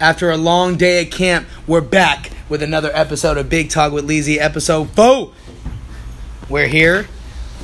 [0.00, 4.08] After a long day at camp, we're back with another episode of Big Talk with
[4.08, 5.30] Leezy, episode four.
[6.48, 7.06] We're here,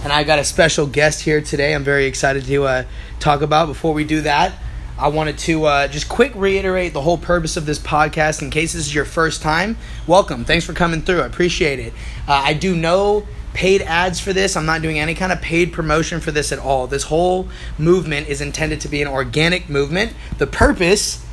[0.04, 1.74] and I got a special guest here today.
[1.74, 2.84] I'm very excited to uh,
[3.18, 3.66] talk about.
[3.66, 4.54] Before we do that,
[4.96, 8.42] I wanted to uh, just quick reiterate the whole purpose of this podcast.
[8.42, 9.76] In case this is your first time,
[10.06, 10.44] welcome.
[10.44, 11.22] Thanks for coming through.
[11.22, 11.92] I appreciate it.
[12.28, 14.56] Uh, I do no paid ads for this.
[14.56, 16.86] I'm not doing any kind of paid promotion for this at all.
[16.86, 20.14] This whole movement is intended to be an organic movement.
[20.38, 21.26] The purpose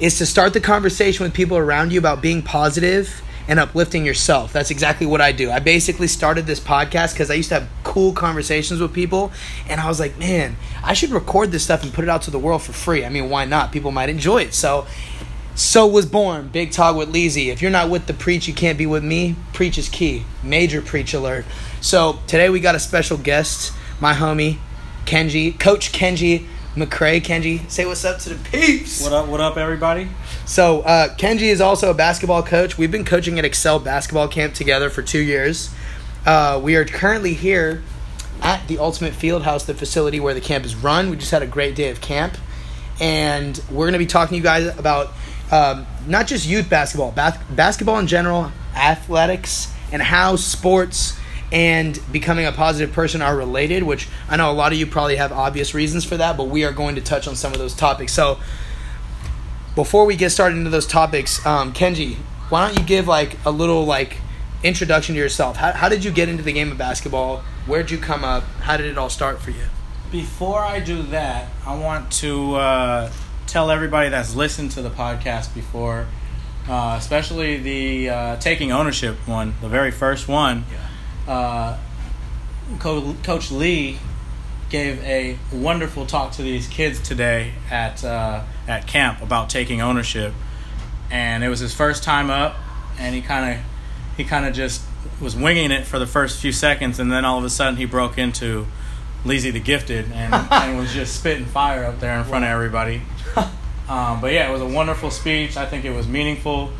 [0.00, 4.52] is to start the conversation with people around you about being positive and uplifting yourself.
[4.52, 5.50] That's exactly what I do.
[5.50, 9.32] I basically started this podcast because I used to have cool conversations with people,
[9.68, 12.30] and I was like, man, I should record this stuff and put it out to
[12.30, 13.04] the world for free.
[13.04, 13.72] I mean, why not?
[13.72, 14.54] People might enjoy it.
[14.54, 14.86] So,
[15.54, 17.48] so was born Big Talk with Leezy.
[17.48, 19.34] If you're not with the preach, you can't be with me.
[19.54, 20.24] Preach is key.
[20.44, 21.46] Major preach alert.
[21.80, 24.58] So today we got a special guest, my homie
[25.06, 26.46] Kenji, Coach Kenji
[26.78, 27.20] McCrae.
[27.20, 29.02] Kenji, say what's up to the peeps.
[29.02, 29.26] What up?
[29.28, 30.08] What up, everybody?
[30.46, 32.78] So uh, Kenji is also a basketball coach.
[32.78, 35.70] We've been coaching at Excel Basketball Camp together for two years.
[36.24, 37.82] Uh, we are currently here
[38.42, 41.10] at the Ultimate Fieldhouse, the facility where the camp is run.
[41.10, 42.36] We just had a great day of camp,
[43.00, 45.12] and we're going to be talking to you guys about
[45.50, 51.17] um, not just youth basketball, bas- basketball in general, athletics, and how sports
[51.50, 55.16] and becoming a positive person are related, which I know a lot of you probably
[55.16, 57.74] have obvious reasons for that, but we are going to touch on some of those
[57.74, 58.12] topics.
[58.12, 58.38] So,
[59.74, 62.16] before we get started into those topics, um, Kenji,
[62.48, 64.18] why don't you give like a little like
[64.62, 65.56] introduction to yourself?
[65.56, 67.38] How, how did you get into the game of basketball?
[67.66, 68.42] Where'd you come up?
[68.60, 69.64] How did it all start for you?
[70.10, 73.12] Before I do that, I want to uh,
[73.46, 76.06] tell everybody that's listened to the podcast before,
[76.66, 80.64] uh, especially the uh, taking ownership one, the very first one.
[81.28, 81.76] Uh,
[82.80, 83.98] Co- Coach Lee
[84.70, 90.32] gave a wonderful talk to these kids today at uh, at camp about taking ownership,
[91.10, 92.56] and it was his first time up,
[92.98, 93.64] and he kind of
[94.16, 94.82] he kind of just
[95.20, 97.84] was winging it for the first few seconds, and then all of a sudden he
[97.84, 98.66] broke into
[99.24, 103.02] Leezy the Gifted and, and was just spitting fire up there in front of everybody.
[103.88, 105.56] Um, but yeah, it was a wonderful speech.
[105.56, 106.70] I think it was meaningful.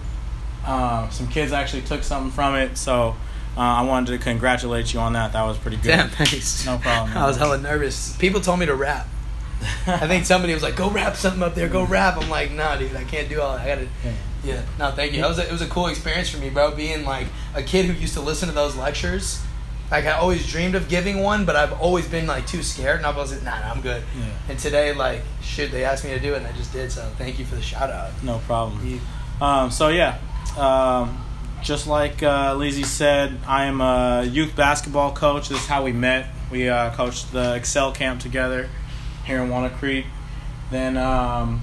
[0.62, 3.16] Uh, some kids actually took something from it, so
[3.58, 5.32] uh, I wanted to congratulate you on that.
[5.32, 5.88] That was pretty good.
[5.88, 6.64] Damn, thanks.
[6.64, 7.16] No problem.
[7.16, 8.16] I was hella nervous.
[8.16, 9.08] People told me to rap.
[9.86, 11.68] I think somebody was like, "Go rap something up there.
[11.68, 13.66] Go rap." I'm like, "Nah, dude, I can't do all that.
[13.66, 14.12] I gotta." Yeah.
[14.44, 15.20] Yeah, no, thank you.
[15.20, 16.70] That was a, it was a cool experience for me, bro.
[16.74, 19.42] Being like a kid who used to listen to those lectures.
[19.90, 23.06] Like I always dreamed of giving one, but I've always been like too scared, and
[23.06, 24.50] I was like, "Nah, nah I'm good." Yeah.
[24.50, 26.92] And today, like, shit, they asked me to do it, and I just did.
[26.92, 28.12] So thank you for the shout out.
[28.22, 29.00] No problem.
[29.40, 30.18] Um, so yeah,
[30.56, 31.24] um,
[31.62, 35.48] just like uh, Leezy said, I am a youth basketball coach.
[35.48, 36.28] This is how we met.
[36.50, 38.68] We uh, coached the Excel camp together
[39.24, 40.06] here in Walnut Creek.
[40.70, 41.62] Then, um,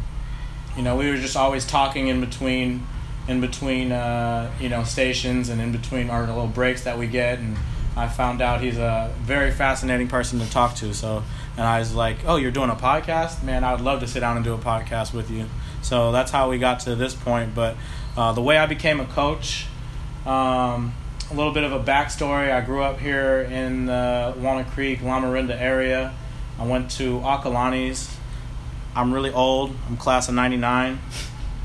[0.76, 2.86] you know, we were just always talking in between,
[3.28, 7.40] in between, uh, you know, stations and in between our little breaks that we get.
[7.40, 7.58] And
[7.96, 10.94] I found out he's a very fascinating person to talk to.
[10.94, 11.24] So,
[11.58, 13.64] and I was like, "Oh, you're doing a podcast, man!
[13.64, 15.46] I would love to sit down and do a podcast with you."
[15.82, 17.56] So that's how we got to this point.
[17.56, 17.78] But
[18.18, 19.68] uh, the way I became a coach,
[20.26, 20.94] um,
[21.30, 22.52] a little bit of a backstory.
[22.52, 26.14] I grew up here in the Walnut Creek, Lamorinda area.
[26.60, 28.14] I went to Acalanes.
[28.96, 29.76] I'm really old.
[29.88, 31.00] I'm class of '99.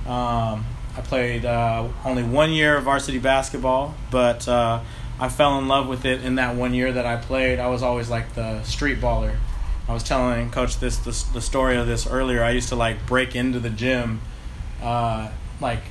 [0.06, 0.64] Um,
[0.96, 4.80] I played uh, only one year of varsity basketball, but uh,
[5.20, 7.58] I fell in love with it in that one year that I played.
[7.58, 9.36] I was always like the street baller.
[9.88, 12.42] I was telling coach this, this the story of this earlier.
[12.42, 14.20] I used to like break into the gym,
[14.82, 15.82] uh, like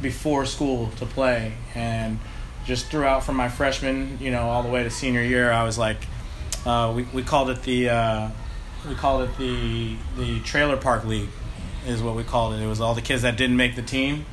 [0.00, 2.18] before school to play, and
[2.64, 5.78] just throughout from my freshman, you know, all the way to senior year, I was
[5.78, 5.98] like,
[6.66, 8.28] uh, we we called it the uh,
[8.88, 11.30] we called it the the trailer park league,
[11.86, 12.62] is what we called it.
[12.62, 14.26] It was all the kids that didn't make the team,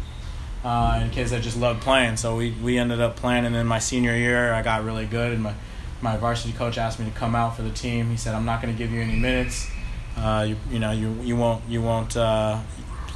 [0.64, 2.18] uh, and kids that just loved playing.
[2.18, 5.32] So we we ended up playing, and then my senior year, I got really good,
[5.32, 5.54] and my
[6.02, 8.10] my varsity coach asked me to come out for the team.
[8.10, 9.70] He said, "I'm not going to give you any minutes.
[10.18, 12.60] Uh, you you know you you won't you won't uh,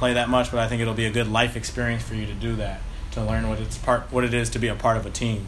[0.00, 2.32] play that much, but I think it'll be a good life experience for you to
[2.32, 2.80] do that,
[3.12, 5.46] to learn what it's part what it is to be a part of a team."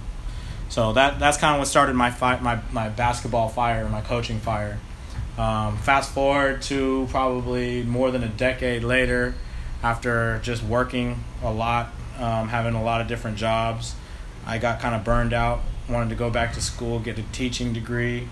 [0.68, 4.38] So that that's kind of what started my fi- my my basketball fire, my coaching
[4.38, 4.78] fire.
[5.36, 9.34] Um, fast forward to probably more than a decade later,
[9.82, 11.88] after just working a lot,
[12.18, 13.94] um, having a lot of different jobs,
[14.46, 15.60] I got kind of burned out.
[15.88, 18.28] Wanted to go back to school, get a teaching degree.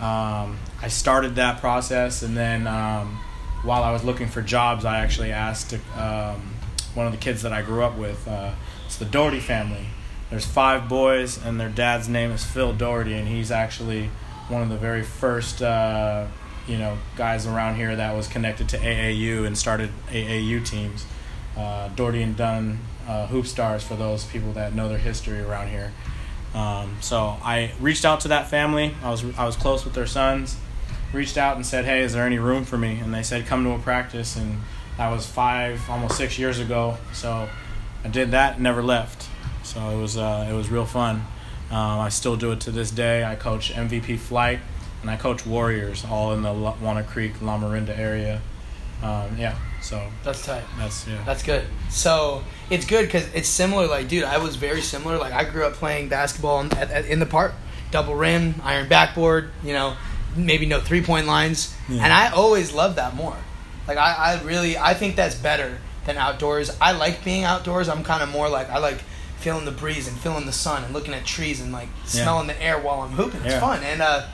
[0.00, 3.20] Um, I started that process, and then um,
[3.62, 6.54] while I was looking for jobs, I actually asked um,
[6.94, 8.26] one of the kids that I grew up with.
[8.26, 8.52] Uh,
[8.86, 9.86] it's the Doherty family.
[10.30, 14.10] There's five boys, and their dad's name is Phil Doherty, and he's actually
[14.48, 16.26] one of the very first, uh,
[16.66, 21.04] you know, guys around here that was connected to AAU and started AAU teams.
[21.56, 22.78] uh, Doherty and Dunn
[23.08, 25.92] uh, hoop stars for those people that know their history around here.
[26.54, 28.94] Um, so I reached out to that family.
[29.02, 30.56] I was I was close with their sons.
[31.12, 33.64] Reached out and said, "Hey, is there any room for me?" And they said, "Come
[33.64, 34.60] to a practice." And
[34.96, 36.98] that was five, almost six years ago.
[37.12, 37.48] So
[38.04, 39.28] I did that, never left.
[39.62, 41.24] So it was uh, it was real fun.
[41.70, 43.24] Um, I still do it to this day.
[43.24, 44.58] I coach MVP Flight
[45.02, 48.40] and I coach Warriors, all in the Walnut Creek, La Lamorinda area.
[49.02, 50.64] Um, yeah, so that's tight.
[50.76, 51.22] That's yeah.
[51.24, 51.64] That's good.
[51.88, 53.86] So it's good because it's similar.
[53.86, 55.16] Like, dude, I was very similar.
[55.16, 57.54] Like, I grew up playing basketball in, at, at, in the park,
[57.90, 59.50] double rim, iron backboard.
[59.64, 59.96] You know,
[60.36, 62.02] maybe no three point lines, yeah.
[62.02, 63.36] and I always love that more.
[63.88, 66.76] Like, I, I really, I think that's better than outdoors.
[66.80, 67.88] I like being outdoors.
[67.88, 69.00] I'm kind of more like I like
[69.38, 72.54] feeling the breeze and feeling the sun and looking at trees and like smelling yeah.
[72.54, 73.40] the air while I'm hooping.
[73.42, 73.60] It's yeah.
[73.60, 74.02] fun and.
[74.02, 74.28] uh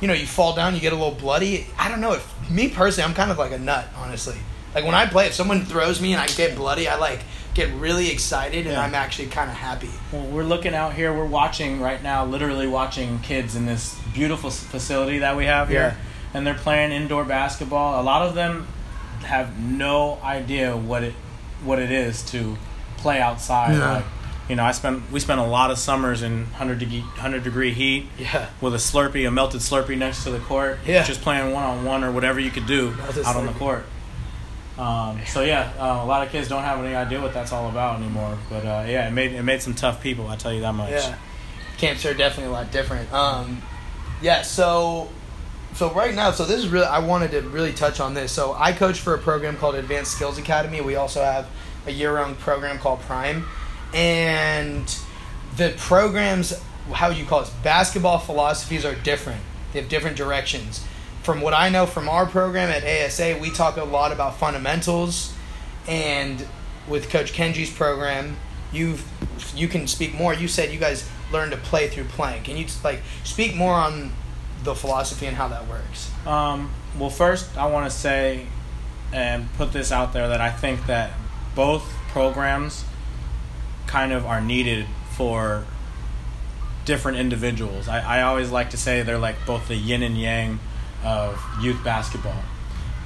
[0.00, 1.66] you know, you fall down, you get a little bloody.
[1.78, 2.12] I don't know.
[2.12, 4.36] If me personally, I'm kind of like a nut, honestly.
[4.74, 7.20] Like when I play, if someone throws me and I get bloody, I like
[7.54, 8.82] get really excited and yeah.
[8.82, 9.90] I'm actually kind of happy.
[10.12, 11.12] Well, we're looking out here.
[11.12, 15.96] We're watching right now, literally watching kids in this beautiful facility that we have here,
[15.96, 15.96] yeah.
[16.34, 18.00] and they're playing indoor basketball.
[18.00, 18.68] A lot of them
[19.24, 21.14] have no idea what it
[21.64, 22.56] what it is to
[22.98, 23.76] play outside.
[23.76, 23.92] Yeah.
[23.92, 24.04] Like,
[24.48, 27.72] you know, I spent we spent a lot of summers in 100 degree, 100 degree
[27.72, 28.48] heat yeah.
[28.60, 31.02] with a Slurpee, a melted Slurpee next to the court, yeah.
[31.02, 33.36] just playing one on one or whatever you could do melted out Slurpee.
[33.36, 33.84] on the court.
[34.78, 37.68] Um, so yeah, uh, a lot of kids don't have any idea what that's all
[37.68, 38.38] about anymore.
[38.48, 40.28] But uh, yeah, it made it made some tough people.
[40.28, 40.90] I tell you that much.
[40.90, 41.16] Yeah,
[41.78, 43.12] camps are definitely a lot different.
[43.12, 43.62] Um,
[44.22, 45.08] yeah, so
[45.74, 48.30] so right now, so this is really I wanted to really touch on this.
[48.30, 50.80] So I coach for a program called Advanced Skills Academy.
[50.80, 51.48] We also have
[51.86, 53.46] a year-round program called Prime
[53.94, 54.98] and
[55.56, 56.52] the programs
[56.92, 59.40] how you call it basketball philosophies are different
[59.72, 60.84] they have different directions
[61.28, 65.34] from what i know from our program at asa we talk a lot about fundamentals.
[65.86, 66.42] And
[66.88, 68.38] with coach kenji's program
[68.72, 69.06] you've
[69.54, 70.32] you can speak more.
[70.32, 72.44] You said you guys learn to play through playing.
[72.44, 74.10] Can you like speak more on
[74.64, 76.10] the philosophy and how that works?
[76.26, 78.46] Um, well first i want to say
[79.12, 81.10] and put this out there that i think that
[81.54, 82.86] both programs
[83.86, 85.66] kind of are needed for
[86.86, 87.86] different individuals.
[87.86, 90.58] I, I always like to say they're like both the yin and yang
[91.04, 92.42] of youth basketball.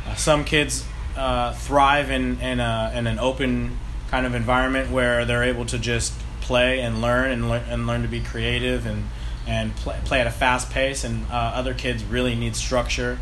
[0.06, 0.84] Uh, some kids
[1.16, 3.78] uh, thrive in in, a, in an open
[4.10, 8.02] kind of environment where they're able to just play and learn and, le- and learn
[8.02, 9.08] to be creative and
[9.46, 11.04] and play, play at a fast pace.
[11.04, 13.18] And uh, other kids really need structure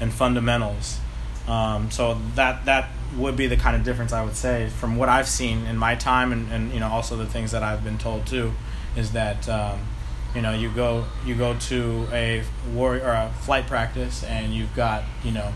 [0.00, 0.98] and fundamentals.
[1.48, 5.08] Um, so that that would be the kind of difference I would say from what
[5.08, 7.98] I've seen in my time, and, and you know also the things that I've been
[7.98, 8.52] told too,
[8.96, 9.80] is that um,
[10.34, 12.42] you know you go you go to a
[12.72, 15.52] war or a flight practice and you've got you know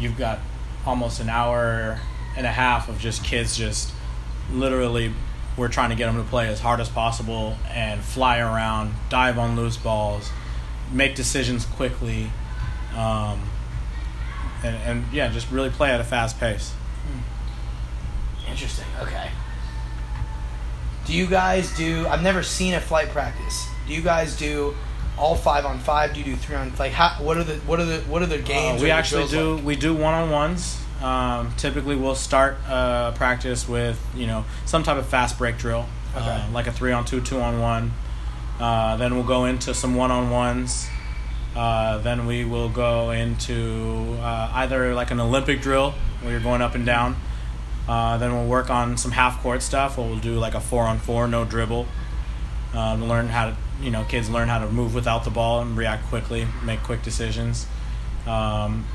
[0.00, 0.38] you've got
[0.86, 2.00] almost an hour
[2.36, 3.92] and a half of just kids just
[4.52, 5.12] literally
[5.58, 9.38] we're trying to get them to play as hard as possible and fly around, dive
[9.38, 10.30] on loose balls,
[10.92, 12.30] make decisions quickly.
[12.96, 13.40] Um,
[14.62, 16.72] and, and yeah, just really play at a fast pace.
[18.48, 18.86] Interesting.
[19.02, 19.30] Okay.
[21.06, 22.06] Do you guys do?
[22.06, 23.68] I've never seen a flight practice.
[23.88, 24.76] Do you guys do
[25.16, 26.12] all five on five?
[26.12, 27.22] Do you do three on like how?
[27.24, 28.80] What are the what are the what are the uh, games?
[28.80, 29.64] Uh, we actually do like?
[29.64, 30.80] we do one on ones.
[31.02, 35.86] Um, typically, we'll start uh, practice with you know some type of fast break drill,
[36.14, 36.24] okay.
[36.24, 37.92] uh, like a three on two, two on one.
[38.60, 40.88] Uh, then we'll go into some one on ones.
[41.56, 46.60] Uh, then we will go into uh, either like an Olympic drill where you're going
[46.60, 47.16] up and down,
[47.88, 49.96] uh, then we'll work on some half court stuff.
[49.96, 51.86] We'll do like a four on four, no dribble.
[52.74, 55.76] Um, learn how to, you know, kids learn how to move without the ball and
[55.76, 57.66] react quickly, make quick decisions.
[58.26, 58.86] Um,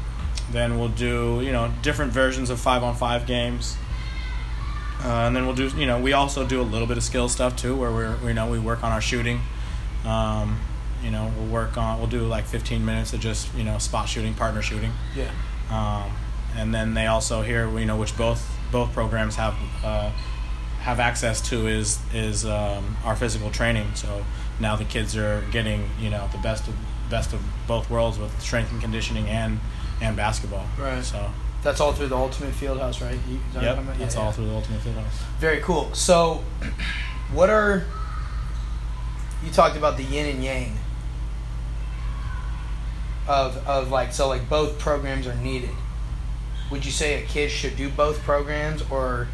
[0.52, 3.78] then we'll do, you know, different versions of five on five games.
[5.04, 7.28] Uh, and then we'll do, you know, we also do a little bit of skill
[7.28, 9.42] stuff too, where we're, you know, we work on our shooting.
[10.06, 10.60] Um,
[11.04, 14.08] you know, we'll work on, we'll do like 15 minutes of just, you know, spot
[14.08, 14.94] shooting, partner shooting.
[15.16, 15.32] Yeah.
[15.70, 16.12] Um,
[16.56, 20.12] and then they also here, you know, which both both programs have uh,
[20.80, 23.88] have access to is is um, our physical training.
[23.96, 24.24] So
[24.60, 26.76] now the kids are getting you know the best of
[27.10, 29.60] best of both worlds with strength and conditioning and
[30.02, 30.66] and basketball.
[30.80, 31.04] Right.
[31.04, 31.32] So
[31.62, 33.18] that's all through the Ultimate Fieldhouse, right?
[33.30, 33.78] You, yep.
[33.78, 35.14] Yeah, that's all through the Ultimate Fieldhouse.
[35.40, 35.94] Very cool.
[35.94, 36.44] So,
[37.34, 37.86] what are
[39.44, 40.78] you talked about the yin and yang
[43.28, 45.70] of of like so like both programs are needed
[46.70, 49.28] would you say a kid should do both programs or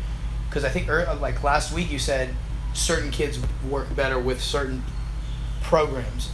[0.48, 0.88] because i think
[1.20, 2.30] like last week you said
[2.74, 4.84] certain kids work better with certain
[5.70, 6.32] programs.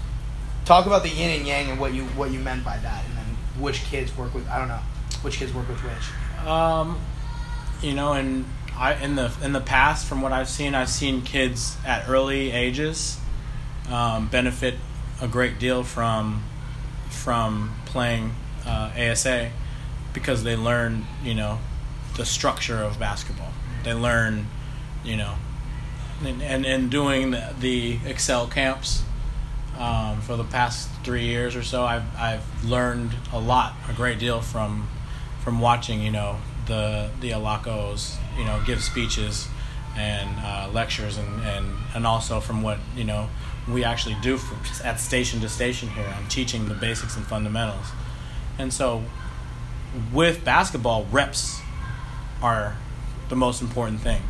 [0.66, 3.18] Talk about the yin and yang and what you what you meant by that and
[3.18, 3.26] then
[3.62, 4.82] which kids work with i don't know
[5.22, 6.48] which kids work with which.
[6.48, 7.00] Um
[7.82, 8.46] you know in
[8.78, 12.52] I in the in the past, from what I've seen, I've seen kids at early
[12.52, 13.18] ages
[13.90, 14.76] um, benefit
[15.22, 16.44] a great deal from
[17.10, 18.34] from playing
[18.66, 19.52] uh, ASA
[20.14, 21.60] because they learn, you know,
[22.18, 23.54] the structure of basketball.
[23.84, 24.48] They learn,
[25.06, 25.36] you know,
[26.26, 29.04] and and, and doing the, the Excel camps
[29.78, 34.20] um, for the past three years or so, I've I've learned a lot, a great
[34.20, 34.88] deal from
[35.42, 39.48] from watching, you know, the the Alloccos, you know, give speeches
[39.98, 43.30] and uh, lectures, and, and and also from what you know
[43.70, 44.40] we actually do
[44.84, 46.14] at station to station here.
[46.18, 47.88] I'm teaching the basics and fundamentals,
[48.58, 49.04] and so
[50.14, 51.62] with basketball, reps
[52.42, 52.78] are
[53.30, 54.22] the most important thing.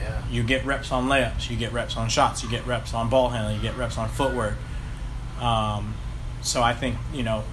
[0.00, 0.22] Yeah.
[0.30, 3.30] You get reps on layups, you get reps on shots, you get reps on ball
[3.30, 4.54] handling, you get reps on footwork.
[5.40, 5.94] Um,
[6.42, 7.44] so I think you know,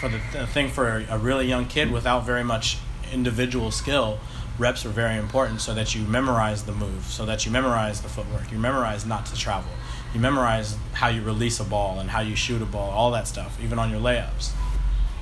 [0.00, 2.78] for the, thing for a, a really young kid without very much
[3.12, 4.18] individual skill,
[4.58, 8.08] reps are very important so that you memorize the move, so that you memorize the
[8.08, 9.70] footwork, you memorize not to travel,
[10.12, 13.26] you memorize how you release a ball and how you shoot a ball, all that
[13.26, 14.52] stuff, even on your layups.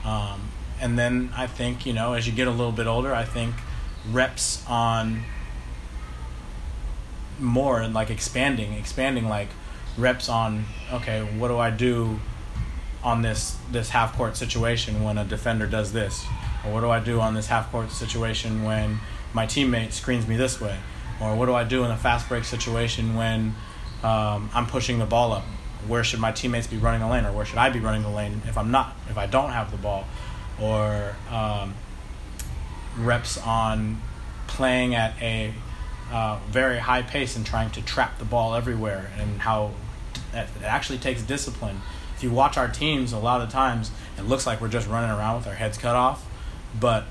[0.04, 0.48] Um,
[0.80, 3.54] and then I think you know, as you get a little bit older, I think
[4.10, 5.22] reps on
[7.42, 9.48] more and like expanding, expanding like
[9.98, 12.18] reps on okay, what do I do
[13.02, 16.24] on this this half court situation when a defender does this,
[16.64, 19.00] or what do I do on this half court situation when
[19.34, 20.78] my teammate screens me this way,
[21.20, 23.54] or what do I do in a fast break situation when
[24.02, 25.44] um, I'm pushing the ball up?
[25.86, 28.10] Where should my teammates be running the lane, or where should I be running the
[28.10, 30.04] lane if I'm not, if I don't have the ball,
[30.60, 31.74] or um,
[32.98, 34.00] reps on
[34.46, 35.52] playing at a
[36.12, 39.72] uh, very high pace and trying to trap the ball everywhere, and how
[40.32, 41.80] it actually takes discipline.
[42.14, 45.10] If you watch our teams, a lot of times it looks like we're just running
[45.10, 46.24] around with our heads cut off,
[46.78, 47.04] but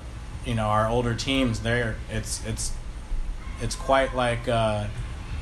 [0.46, 2.72] you know our older teams, they're it's it's
[3.62, 4.48] it's quite like.
[4.48, 4.88] Uh,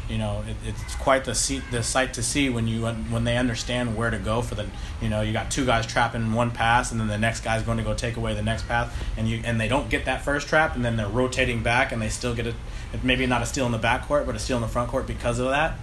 [0.09, 3.37] you know, it, it's quite the see, the sight to see when you when they
[3.37, 4.65] understand where to go for the.
[5.01, 7.77] You know, you got two guys trapping one pass, and then the next guy's going
[7.77, 10.47] to go take away the next pass, and you and they don't get that first
[10.47, 12.55] trap, and then they're rotating back, and they still get it.
[13.03, 15.05] Maybe not a steal in the back court, but a steal in the front court
[15.05, 15.77] because of that.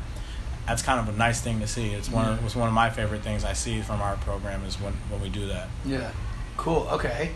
[0.67, 1.91] That's kind of a nice thing to see.
[1.91, 4.81] It's one of, it's one of my favorite things I see from our program is
[4.81, 5.69] when when we do that.
[5.85, 6.11] Yeah.
[6.57, 6.89] Cool.
[6.91, 7.31] Okay.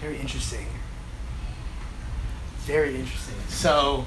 [0.00, 0.66] Very interesting.
[2.64, 3.36] Very interesting.
[3.48, 4.04] So.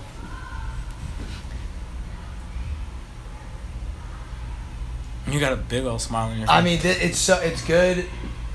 [5.37, 6.55] You got a big old smile on your face.
[6.55, 8.05] I mean, th- it's so it's good.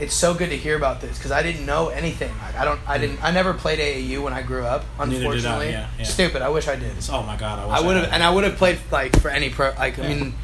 [0.00, 2.32] It's so good to hear about this because I didn't know anything.
[2.38, 2.80] Like, I don't.
[2.88, 3.02] I mm.
[3.02, 3.22] didn't.
[3.22, 4.80] I never played AAU when I grew up.
[4.80, 6.04] Did I, Unfortunately, yeah, yeah.
[6.04, 6.42] stupid.
[6.42, 6.92] I wish I did.
[7.10, 9.48] Oh my god, I, I would have, and I would have played like for any
[9.48, 9.70] pro.
[9.78, 10.14] Like I Yeah.
[10.14, 10.34] mean,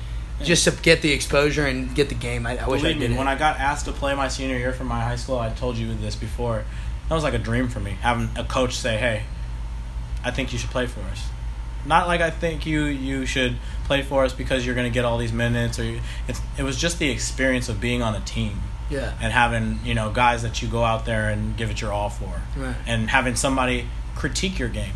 [0.45, 2.47] just to get the exposure and get the game.
[2.47, 3.11] I, I wish I did.
[3.11, 5.50] me, when I got asked to play my senior year for my high school, I
[5.50, 6.64] told you this before.
[7.09, 7.97] That was like a dream for me.
[8.02, 9.25] Having a coach say, "Hey,
[10.23, 11.25] I think you should play for us."
[11.88, 15.04] Not like I think you you should play for us because you're going to get
[15.07, 18.21] all these minutes, or you, it's it was just the experience of being on a
[18.21, 19.14] team yeah.
[19.21, 22.11] and having you know guys that you go out there and give it your all
[22.11, 22.76] for, Right.
[22.87, 24.92] and having somebody critique your game,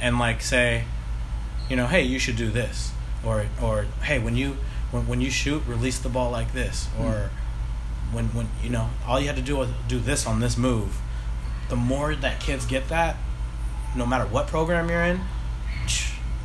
[0.00, 0.84] and like say,
[1.68, 2.92] you know, hey, you should do this,
[3.24, 4.56] or or hey, when you
[4.90, 7.04] when, when you shoot, release the ball like this, hmm.
[7.04, 7.30] or
[8.10, 10.98] when when you know all you had to do was do this on this move.
[11.68, 13.16] The more that kids get that,
[13.96, 15.20] no matter what program you're in,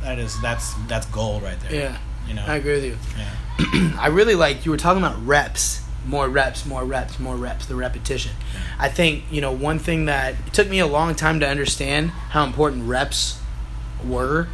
[0.02, 1.72] that is that's that's gold right there.
[1.72, 1.98] Yeah.
[2.26, 2.44] you know.
[2.46, 2.96] I agree with you.
[3.18, 3.96] Yeah.
[4.00, 7.74] I really like you were talking about reps, more reps, more reps, more reps, the
[7.74, 8.32] repetition.
[8.78, 12.10] I think, you know, one thing that it took me a long time to understand
[12.10, 13.40] how important reps
[14.04, 14.48] were.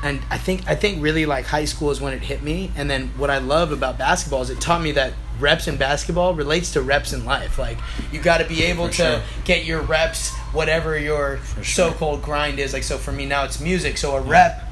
[0.00, 2.70] And I think I think really like high school is when it hit me.
[2.76, 6.34] And then what I love about basketball is it taught me that reps in basketball
[6.34, 7.58] relates to reps in life.
[7.58, 7.78] Like
[8.12, 9.22] you got to be able For to sure.
[9.44, 11.64] get your reps, whatever your sure.
[11.64, 12.72] so-called grind is.
[12.72, 13.98] Like so for me now it's music.
[13.98, 14.62] So a rep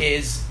[0.00, 0.42] is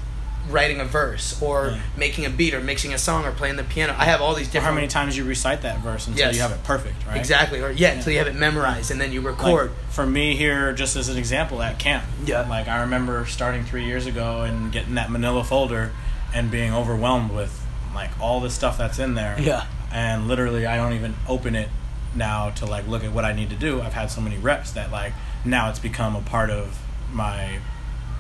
[0.50, 1.80] writing a verse or Yeah.
[1.96, 3.96] making a beat or mixing a song or playing the piano.
[3.98, 6.36] I have all these Or different how many times you recite that verse until Yes.
[6.36, 7.16] you have it perfect, right?
[7.16, 9.72] exactly or yeah, until you have it memorized and then you Like, record.
[9.90, 12.04] for me here, just as an example, at camp.
[12.26, 12.42] Yeah.
[12.50, 15.92] Like I remember starting three years ago and getting that Manila folder
[16.34, 17.62] and being overwhelmed with
[17.96, 19.38] like all the stuff that's in there.
[19.40, 19.64] Yeah.
[19.94, 21.70] And literally, I don't even open it
[22.16, 23.82] now to like look at what I need to do.
[23.82, 25.14] I've had so many reps that like
[25.46, 26.80] now it's become a part of
[27.12, 27.60] my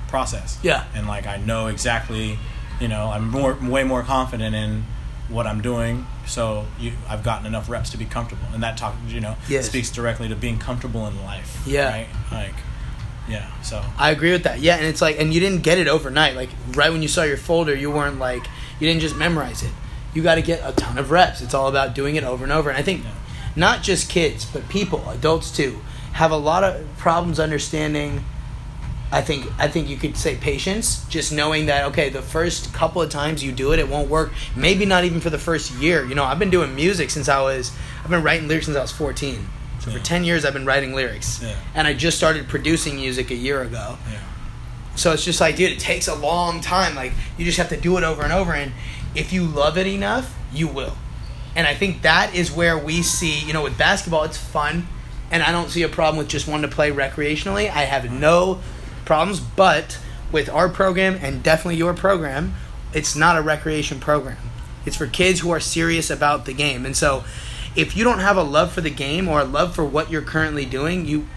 [0.07, 0.57] process.
[0.63, 0.85] Yeah.
[0.95, 2.37] And like I know exactly,
[2.79, 4.85] you know, I'm more way more confident in
[5.29, 6.05] what I'm doing.
[6.25, 9.65] So you, I've gotten enough reps to be comfortable, and that talk, you know, Yes.
[9.67, 11.61] speaks directly to being comfortable in life.
[11.65, 11.89] Yeah.
[11.89, 12.07] Right.
[12.31, 12.53] Like,
[13.27, 13.49] yeah.
[13.61, 14.59] So I agree with that.
[14.59, 16.35] Yeah, and it's like, and you didn't get it overnight.
[16.35, 18.43] Like right when you saw your folder, you weren't like,
[18.79, 19.71] you didn't just memorize it.
[20.13, 21.41] You got to get a ton of reps.
[21.41, 22.69] It's all about doing it over and over.
[22.69, 23.11] And I think Yeah.
[23.55, 25.79] Not just kids, but people, adults too,
[26.13, 28.23] have a lot of problems understanding
[29.11, 32.99] I think I think you could say patience, just knowing that okay, the first couple
[32.99, 34.33] of times you do it, it won't work.
[34.55, 36.03] Maybe not even for the first year.
[36.03, 37.71] You know, I've been doing music since I was
[38.03, 39.47] I've been writing lyrics since I was 14.
[39.81, 39.97] So Yeah.
[39.97, 41.43] for 10 years I've been writing lyrics.
[41.43, 41.53] Yeah.
[41.75, 43.99] And I just started producing music a year ago.
[44.11, 44.17] Yeah.
[44.95, 46.95] So it's just like, dude, it takes a long time.
[46.95, 48.71] Like you just have to do it over and over and
[49.13, 50.97] if you love it enough, you will.
[51.55, 54.87] And I think that is where we see, you know, with basketball, it's fun,
[55.31, 57.69] and I don't see a problem with just wanting to play recreationally.
[57.69, 58.61] I have no
[59.05, 59.99] problems, but
[60.31, 62.55] with our program and definitely your program,
[62.93, 64.37] it's not a recreation program.
[64.85, 66.85] It's for kids who are serious about the game.
[66.85, 67.23] And so,
[67.75, 70.21] if you don't have a love for the game or a love for what you're
[70.21, 71.27] currently doing, you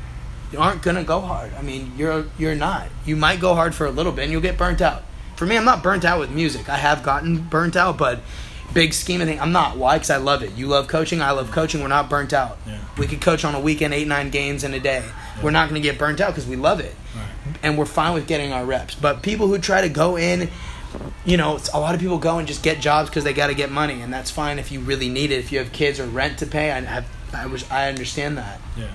[0.56, 1.52] aren't gonna go hard.
[1.54, 2.88] I mean, you're you're not.
[3.04, 5.02] You might go hard for a little bit, and you'll get burnt out.
[5.36, 6.68] For me, I'm not burnt out with music.
[6.68, 8.20] I have gotten burnt out, but
[8.74, 9.76] big scheme of thing, I'm not.
[9.76, 9.96] Why?
[9.96, 10.52] Because I love it.
[10.56, 11.22] You love coaching.
[11.22, 11.80] I love coaching.
[11.80, 12.58] We're not burnt out.
[12.66, 12.78] Yeah.
[12.98, 15.04] We could coach on a weekend, eight nine games in a day.
[15.42, 17.56] We're not gonna get burnt out because we love it, Right.
[17.62, 18.94] and we're fine with getting our reps.
[18.94, 20.50] But people who try to go in.
[21.26, 23.48] You know, it's, a lot of people go and just get jobs because they got
[23.48, 25.38] to get money, and that's fine if you really need it.
[25.40, 27.04] If you have kids or rent to pay, I, I,
[27.34, 28.86] I, was, I understand that Yeah.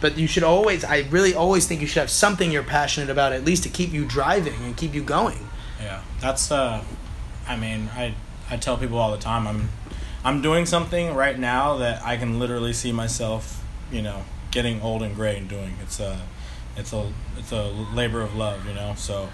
[0.00, 3.32] but you should always i really always think you should have something you're passionate about
[3.34, 5.48] at least to keep you driving and keep you going
[5.82, 6.50] Yeah, that's.
[6.50, 6.82] Uh,
[7.46, 8.14] I mean, I
[8.50, 9.46] I tell people all the time.
[9.46, 9.68] I'm
[10.24, 15.02] I'm doing something right now that I can literally see myself, you know, getting old
[15.02, 15.76] and gray and doing.
[15.82, 16.20] It's a
[16.76, 17.64] it's a it's a
[17.94, 18.94] labor of love, you know.
[18.96, 19.30] So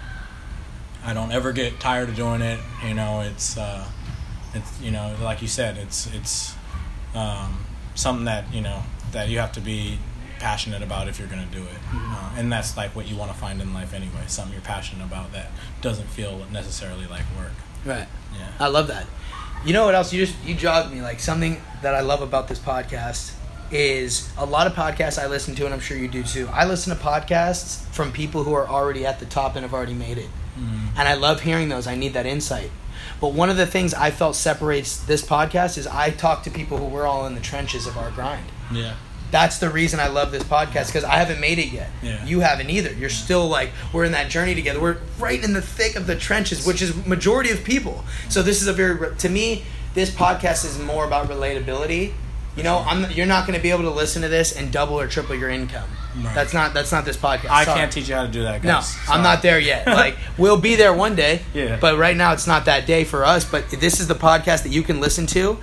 [1.03, 2.59] I don't ever get tired of doing it.
[2.85, 3.85] You know, it's uh,
[4.53, 6.55] it's you know, like you said, it's it's
[7.15, 9.97] um, something that you know that you have to be
[10.39, 13.31] passionate about if you're going to do it uh, and that's like what you want
[13.31, 15.47] to find in life anyway something you're passionate about that
[15.81, 17.53] doesn't feel necessarily like work
[17.85, 18.07] right.
[18.33, 18.51] Yeah.
[18.59, 19.05] I love that.
[19.65, 20.13] You know what else?
[20.13, 21.01] You just you jogged me.
[21.01, 23.33] Like something that i love about this podcast
[23.69, 26.63] is a lot of podcasts i listen to and i'm sure you do too i
[26.63, 30.17] listen to podcasts from people who are already at the top and have already made
[30.17, 30.29] it.
[30.57, 30.97] Mm-hmm.
[30.97, 31.87] And i love hearing those.
[31.87, 32.71] I need that insight.
[33.21, 36.77] But one of the things i felt separates this podcast is i talk to people
[36.77, 38.45] who were all in the trenches of our grind.
[38.71, 38.95] Yeah
[39.31, 41.89] that's the reason I love this podcast because I haven't made it yet.
[42.01, 42.23] Yeah.
[42.25, 42.93] You haven't either.
[42.93, 44.79] You're still like we're in that journey together.
[44.79, 48.03] We're right in the thick of the trenches, which is majority of people.
[48.29, 49.63] So this is a very to me
[49.93, 52.13] this podcast is more about relatability.
[52.55, 54.99] You know, I'm you're not going to be able to listen to this and double
[54.99, 55.89] or triple your income.
[56.15, 56.33] Right.
[56.33, 57.49] That's not that's not this podcast.
[57.49, 57.79] i Sorry.
[57.79, 59.85] can't teach you how to do that No, guys I'm not there yet.
[59.85, 61.41] Like we'll be there one day.
[61.53, 61.77] Yeah.
[61.79, 63.49] But right now it's not that day for us.
[63.49, 65.59] But this is the podcast that you can listen to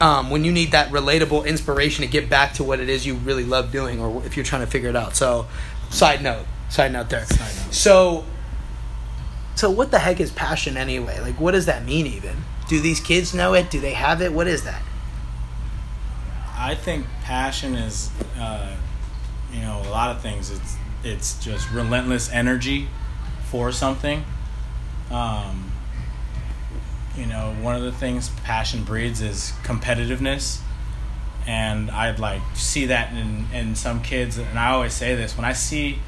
[0.00, 3.14] um, when you need that relatable inspiration to get back to what it is you
[3.14, 5.16] really love doing, or if you're trying to figure it out.
[5.16, 5.46] So,
[5.90, 7.26] side note, side note there.
[7.26, 7.74] Side note.
[7.74, 8.24] So,
[9.54, 11.20] so what the heck is passion anyway?
[11.20, 12.06] Like, what does that mean?
[12.06, 12.36] Even
[12.68, 13.70] do these kids know it?
[13.70, 14.32] Do they have it?
[14.32, 14.82] What is that?
[16.60, 18.76] i think passion is uh,
[19.52, 22.86] you know a lot of things it's it's just relentless energy
[23.46, 24.22] for something
[25.10, 25.69] um,
[27.20, 30.60] you know one of the things passion breeds is competitiveness.
[31.46, 34.38] And i'd like see that in in some kids.
[34.38, 35.98] And i always say this when i see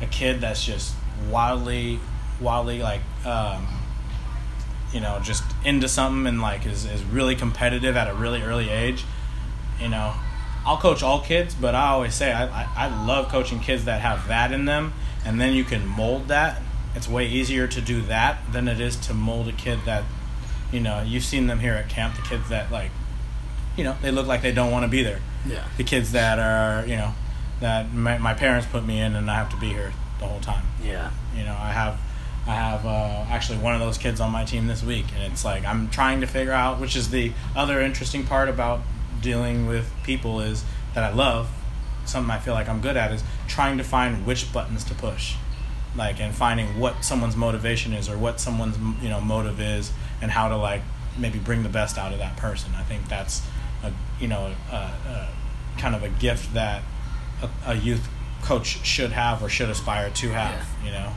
[0.00, 0.94] a kid that's just
[1.30, 2.00] wildly
[2.40, 3.66] wildly like um,
[4.92, 8.68] you know just into something and like is, is really competitive at a really early
[8.68, 9.04] age
[9.80, 10.14] you know
[10.66, 14.00] i'll coach all kids but i always say I, I, I love coaching kids that
[14.00, 14.92] have that in them.
[15.24, 16.60] And then you can mold that.
[16.94, 20.04] It's way easier to do that than it is to mold a kid that
[20.74, 22.90] you know you've seen them here at camp the kids that like
[23.76, 25.64] you know they look like they don't want to be there Yeah.
[25.76, 27.12] the kids that are you know
[27.60, 30.40] that my, my parents put me in and i have to be here the whole
[30.40, 31.10] time Yeah.
[31.36, 31.98] you know i have
[32.46, 35.44] i have uh, actually one of those kids on my team this week and it's
[35.44, 38.80] like i'm trying to figure out which is the other interesting part about
[39.22, 41.48] dealing with people is that i love
[42.04, 45.36] something i feel like i'm good at is trying to find which buttons to push
[45.96, 50.30] like and finding what someone's motivation is or what someone's you know motive is and
[50.30, 50.82] how to like
[51.18, 52.72] maybe bring the best out of that person.
[52.76, 53.42] I think that's
[53.82, 55.28] a you know a, a
[55.78, 56.82] kind of a gift that
[57.42, 58.08] a, a youth
[58.42, 61.12] coach should have or should aspire to have you know?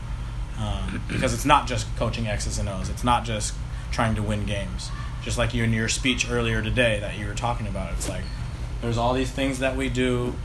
[0.60, 2.90] Um, because it's not just coaching x's and o's.
[2.90, 3.54] It's not just
[3.92, 4.90] trying to win games.
[5.22, 8.24] Just like you in your speech earlier today that you were talking about it's like
[8.82, 10.36] there's all these things that we do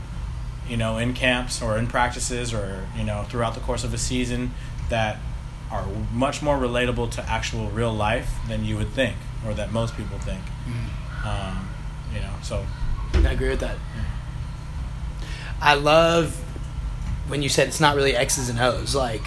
[0.67, 3.97] you know in camps or in practices or you know throughout the course of a
[3.97, 4.53] season
[4.89, 5.17] that
[5.71, 9.95] are much more relatable to actual real life than you would think or that most
[9.97, 10.41] people think
[11.25, 11.67] um,
[12.13, 12.65] you know so
[13.15, 13.77] I agree with that.
[15.61, 16.35] I love
[17.27, 18.95] when you said it's not really X's and O's.
[18.95, 19.23] Like,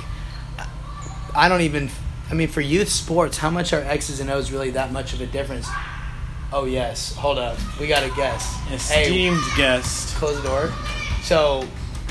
[1.35, 1.91] I don't even.
[2.29, 5.21] I mean, for youth sports, how much are X's and O's really that much of
[5.21, 5.67] a difference?
[6.53, 8.55] Oh yes, hold up, we got a guest.
[8.91, 10.73] Hey, esteemed guest close the door.
[11.23, 11.67] So,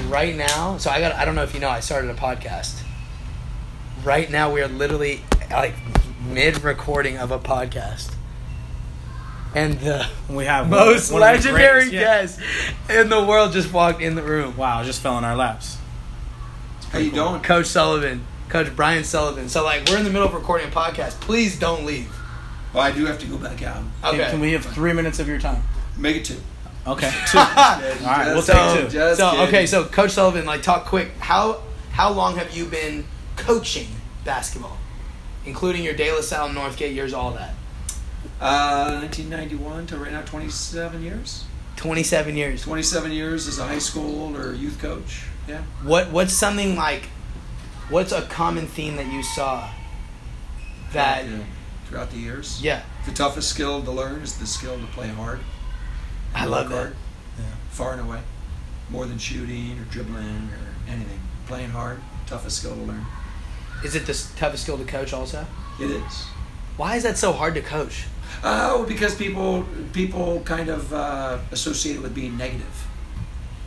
[0.08, 1.14] right now, so I got.
[1.14, 2.82] I don't know if you know, I started a podcast.
[4.06, 5.74] Right now we are literally like
[6.30, 8.12] mid recording of a podcast.
[9.54, 12.02] And the We have most one of the legendary greatest- yeah.
[12.02, 12.40] guest
[12.90, 14.58] in the world just walked in the room.
[14.58, 15.78] Wow, just fell in our laps.
[16.92, 17.42] How you doing?
[17.42, 19.48] Coach Sullivan, Coach Brian Sullivan.
[19.50, 21.20] So like we're in the middle of recording a podcast.
[21.22, 22.14] Please don't leave.
[22.74, 23.84] Well, I do have to go back out.
[24.02, 24.30] Can- Okay.
[24.32, 25.64] Can, we have three minutes of your time?
[25.98, 26.38] Make it two.
[26.88, 27.10] Okay.
[27.32, 27.40] Two.
[27.40, 28.88] All right, we'll take two.
[28.90, 29.48] Just so kidding.
[29.48, 31.10] okay, so Coach Sullivan, like talk quick.
[31.18, 33.06] How how long have you been
[33.36, 33.88] coaching
[34.24, 34.78] basketball,
[35.46, 37.54] including your De La Salle, Northgate years, all that?
[38.42, 41.46] Uh, 1991 to right now, 27 years.
[41.76, 42.62] Twenty seven years.
[42.64, 45.24] 27 years as a high school or youth coach.
[45.48, 45.62] Yeah.
[45.84, 47.04] What what's something like?
[47.90, 49.70] What's a common theme that you saw?
[50.94, 51.40] That Yeah.
[51.88, 52.62] throughout the years.
[52.62, 55.40] yeah, The toughest skill to learn is the skill to play hard.
[56.34, 56.76] I love that.
[56.76, 56.96] hard,
[57.72, 58.22] Far and away.
[58.90, 61.20] More than shooting or dribbling or anything.
[61.48, 63.06] Playing hard, toughest skill to learn.
[63.86, 65.14] Is it the toughest skill to coach?
[65.14, 65.46] Also,
[65.80, 66.24] It is.
[66.78, 68.06] why is that so hard to coach?
[68.44, 72.88] Oh, because people people kind of uh, associate it with being negative.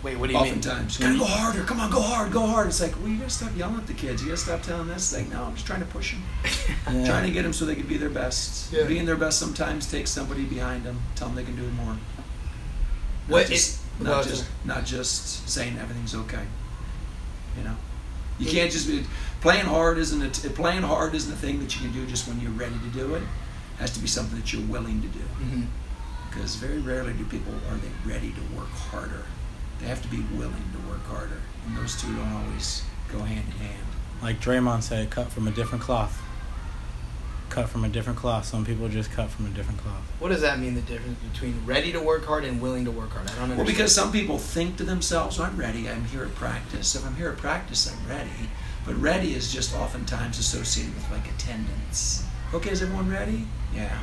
[0.02, 0.48] Wait, what do you mean?
[0.58, 1.62] Oftentimes, gotta go harder.
[1.64, 2.68] Come on, go hard, go hard.
[2.68, 4.22] It's like, well, you gotta stop yelling at the kids.
[4.22, 5.12] You gotta stop telling this.
[5.12, 6.22] It's like, no, I'm just trying to push them,
[6.92, 7.06] Yeah.
[7.10, 8.72] trying to get them so they can be their best.
[8.72, 8.84] Yeah.
[8.84, 11.86] Being their best sometimes takes somebody behind them, tell them they can do more.
[11.94, 11.98] Not
[13.28, 16.44] What just, is- not well, just not just saying everything's okay.
[17.56, 17.76] You know,
[18.38, 19.04] you can't just be
[19.40, 19.98] playing hard.
[19.98, 20.54] Isn't it?
[20.54, 23.14] Playing hard isn't a thing that you can do just when you're ready to do
[23.14, 23.22] it.
[23.22, 25.62] It has to be something that you're willing to do hmm
[26.28, 29.24] because very rarely do people are they ready to work harder.
[29.80, 33.44] They have to be willing to work harder, and those two don't always go hand
[33.46, 33.86] in hand.
[34.22, 36.20] Like Draymond said, cut from a different cloth.
[37.48, 38.44] Cut from a different cloth.
[38.44, 40.02] Some people just cut from a different cloth.
[40.18, 40.74] What does that mean?
[40.74, 43.26] The difference between ready to work hard and willing to work hard?
[43.26, 43.58] I don't understand.
[43.58, 45.88] Well, because some people think to themselves, "I'm ready.
[45.88, 46.94] I'm here at practice.
[46.94, 48.50] If I'm here at practice, I'm ready."
[48.88, 52.24] But ready is just oftentimes associated with like attendance.
[52.54, 53.46] Okay, is everyone ready?
[53.74, 54.02] Yeah.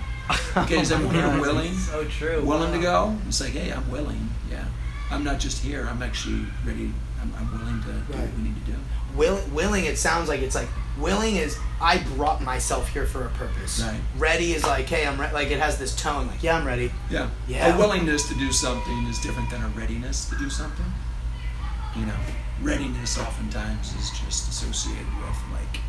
[0.55, 1.73] Okay, is everyone here willing?
[1.73, 2.45] So true.
[2.45, 3.17] Willing to go?
[3.27, 4.29] It's like, hey, I'm willing.
[4.47, 4.63] Yeah.
[5.09, 5.87] I'm not just here.
[5.89, 6.91] I'm actually ready.
[7.19, 8.77] I'm, I'm willing to do what we need to do.
[9.15, 10.69] Will, willing, it sounds like it's like
[10.99, 13.81] willing is I brought myself here for a purpose.
[13.81, 13.99] Right.
[14.19, 16.91] Ready is like, hey, I'm re-, like it has this tone, like yeah, I'm ready.
[17.09, 17.31] Yeah.
[17.47, 17.75] Yeah.
[17.75, 20.85] A willingness to do something is different than a readiness to do something.
[21.97, 22.15] You know,
[22.61, 25.81] readiness oftentimes is just associated with like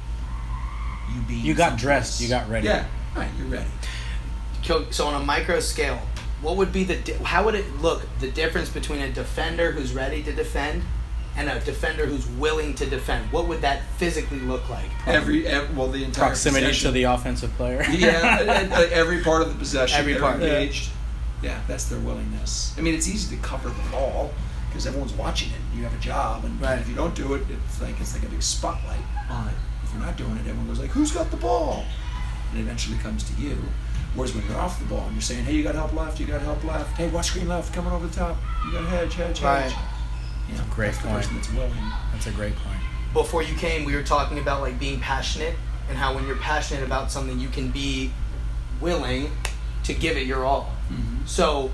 [1.15, 1.45] you being.
[1.45, 1.83] You got someplace.
[1.83, 2.67] dressed, you got ready.
[2.69, 2.87] Yeah.
[3.17, 3.31] Right.
[3.39, 3.71] You're ready.
[4.63, 6.01] So so on a micro scale,
[6.43, 9.93] what would be the di- how would it look the difference between a defender who's
[9.95, 10.83] ready to defend
[11.37, 13.31] and a defender who's willing to defend?
[13.33, 14.89] What would that physically look like?
[15.07, 17.85] Every, ev well the entire Proximity to the offensive player.
[17.91, 19.99] yeah, and- and, uh, every part of the possession.
[19.99, 20.71] Every they're part, yeah.
[21.43, 21.61] Yeah.
[21.69, 22.75] that's their willingness.
[22.79, 24.33] I mean, it's easy to cover the ball
[24.69, 25.61] because everyone's watching it.
[25.77, 26.79] You have a job, and Right.
[26.79, 29.55] if you don't do it, it's like it's like a big spotlight on it.
[29.85, 31.85] If you're not doing it, everyone goes like, "Who's got the ball?"
[32.51, 33.57] And it eventually comes to you.
[34.15, 36.19] Whereas when you're off the ball and you're saying, "Hey, you got help left.
[36.19, 36.97] You got help left.
[36.97, 37.75] Hey, watch screen left.
[37.75, 38.37] Coming over the top.
[38.65, 39.63] You got hedge, hedge, Right.
[39.71, 39.75] hedge."
[40.49, 41.15] You know, Great that's point.
[41.17, 41.93] person that's willing.
[42.13, 42.79] That's a great point.
[43.13, 45.57] Before you came, we were talking about like being passionate
[45.91, 48.13] and how when you're passionate about something, you can be
[48.81, 49.31] willing
[49.85, 50.73] to give it your all.
[50.91, 51.27] Mm-hmm.
[51.27, 51.71] So,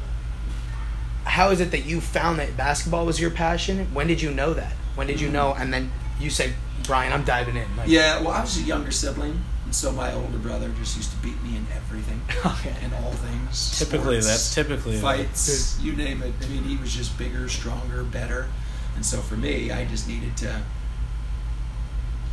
[1.24, 3.86] how is it that you found that basketball was your passion?
[3.94, 4.72] When did you know that?
[4.94, 5.54] When did you know?
[5.54, 6.52] And then you say,
[6.86, 7.76] Brian, I'm diving in.
[7.76, 11.10] Like, Yeah, well, I was a younger sibling, and so my older brother just used
[11.12, 12.20] to beat me in everything.
[12.44, 12.74] Okay.
[12.84, 13.78] in all things.
[13.78, 16.32] Typically, Sports, that's typically fights, you name it.
[16.42, 18.48] I mean, he was just bigger, stronger, better,
[18.96, 20.60] and so for me, I just needed to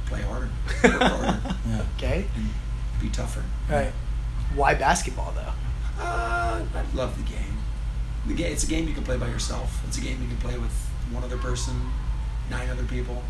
[0.07, 0.49] play harder,
[0.83, 1.85] work harder, Yeah.
[1.97, 2.25] Okay.
[2.35, 2.49] and
[2.99, 3.43] be tougher.
[3.69, 3.91] Right.
[4.55, 5.53] Why basketball though?
[6.03, 7.48] Uh, I love the game.
[8.29, 8.53] The game.
[8.53, 9.83] It's a game you can play by yourself.
[9.87, 10.71] It's a game you can play with
[11.11, 11.75] one other person,
[12.49, 13.23] nine other people,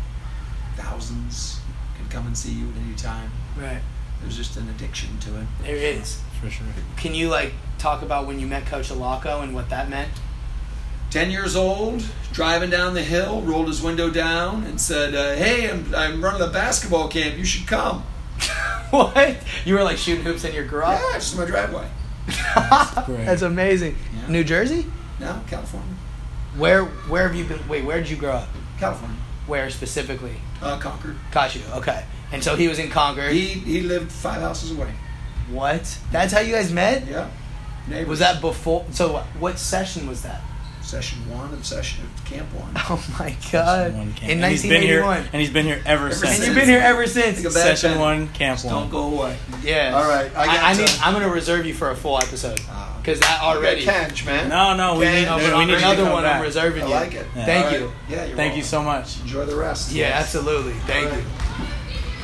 [0.76, 1.60] thousands
[1.96, 3.30] can come and see you at any time.
[3.56, 3.80] Right.
[4.20, 5.46] There's just an addiction to it.
[5.62, 6.20] There is.
[6.40, 6.66] For sure.
[6.96, 10.10] Can you like talk about when you met Coach Allocco and what that meant?
[11.10, 15.68] 10 years old, driving down the hill, rolled his window down and said, uh, Hey,
[15.68, 17.36] I'm, I'm running a basketball camp.
[17.36, 18.02] You should come.
[18.90, 19.38] what?
[19.64, 21.00] You were like shooting hoops in your garage?
[21.00, 21.88] Yeah, it's just my driveway.
[23.08, 23.96] That's amazing.
[24.14, 24.30] Yeah.
[24.30, 24.86] New Jersey?
[25.18, 25.94] No, California.
[26.56, 27.66] Where where have you been?
[27.68, 28.48] Wait, where did you grow up?
[28.78, 29.16] California.
[29.46, 30.34] Where specifically?
[30.62, 31.16] Uh, Concord.
[31.32, 31.62] Got you.
[31.74, 32.04] Okay.
[32.32, 33.32] And so he was in Concord.
[33.32, 34.92] He, he lived five houses away.
[35.50, 35.98] what?
[36.12, 37.06] That's how you guys met?
[37.06, 37.28] Yeah.
[37.88, 38.08] Neighbors.
[38.08, 38.84] Was that before?
[38.92, 40.40] So what session was that?
[40.90, 42.72] Session one of session of camp one?
[42.90, 43.94] Oh my god!
[43.94, 44.30] One camp.
[44.30, 45.28] In and he's been here, 1981.
[45.32, 46.36] and he's been here ever, Ever since.
[46.38, 47.40] And you've been here ever since.
[47.40, 47.52] Think.
[47.52, 48.00] Session Ben.
[48.00, 48.74] one, camp Just one.
[48.74, 49.36] don't go away.
[49.62, 49.92] Yeah.
[49.94, 50.86] All right, I I, got I need.
[50.88, 52.96] to- I'm gonna reserve you for a full episode Ah.
[53.00, 53.84] because that already.
[53.86, 54.48] Kenj, man.
[54.48, 56.42] No, no, we Okay, need, no, we need another come one, I'm back.
[56.42, 57.26] reserving I like it.
[57.36, 57.44] Yeah.
[57.46, 57.92] Thank All you.
[58.08, 59.20] Yeah, you're Thank you so much.
[59.20, 59.92] Enjoy the rest.
[59.92, 60.72] Yeah, absolutely.
[60.86, 61.24] Thank All you.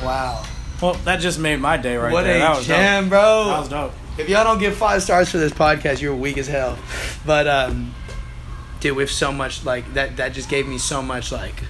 [0.03, 0.43] Wow.
[0.81, 2.35] Well, that just made my day right what there.
[2.35, 3.09] a that was gem, dope.
[3.09, 3.45] bro!
[3.47, 3.93] That was dope.
[4.19, 6.77] If y'all don't give five stars for this podcast, you're weak as hell.
[7.25, 7.93] But um,
[8.79, 11.63] dude, with so much like that, that just gave me so much like,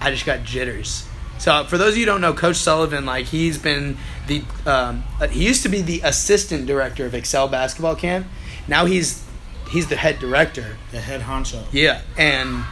[0.00, 1.06] I just got jitters.
[1.38, 5.04] So for those of you who don't know, Coach Sullivan, like he's been the um,
[5.20, 8.26] uh, he used to be the assistant director of Excel basketball camp.
[8.66, 9.22] Now he's
[9.70, 10.78] he's the head director.
[10.92, 11.64] The head honcho.
[11.72, 12.64] Yeah, and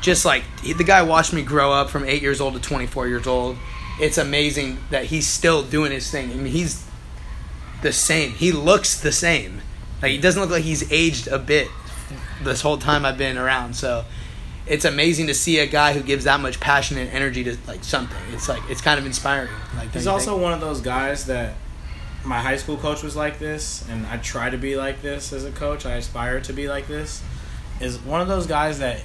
[0.00, 3.08] just like he, the guy watched me grow up from eight years old to 24
[3.08, 3.56] years old.
[4.00, 6.30] It's amazing that he's still doing his thing.
[6.30, 6.86] I mean, he's
[7.82, 8.32] the same.
[8.32, 9.60] He looks the same.
[10.00, 11.68] Like he doesn't look like he's aged a bit
[12.42, 13.74] this whole time I've been around.
[13.74, 14.04] So
[14.66, 17.84] it's amazing to see a guy who gives that much passion and energy to like
[17.84, 18.18] something.
[18.32, 19.50] It's like it's kind of inspiring.
[19.76, 20.42] Like He's also think?
[20.42, 21.54] one of those guys that
[22.24, 25.44] my high school coach was like this, and I try to be like this as
[25.44, 25.86] a coach.
[25.86, 27.22] I aspire to be like this.
[27.80, 29.02] Is one of those guys that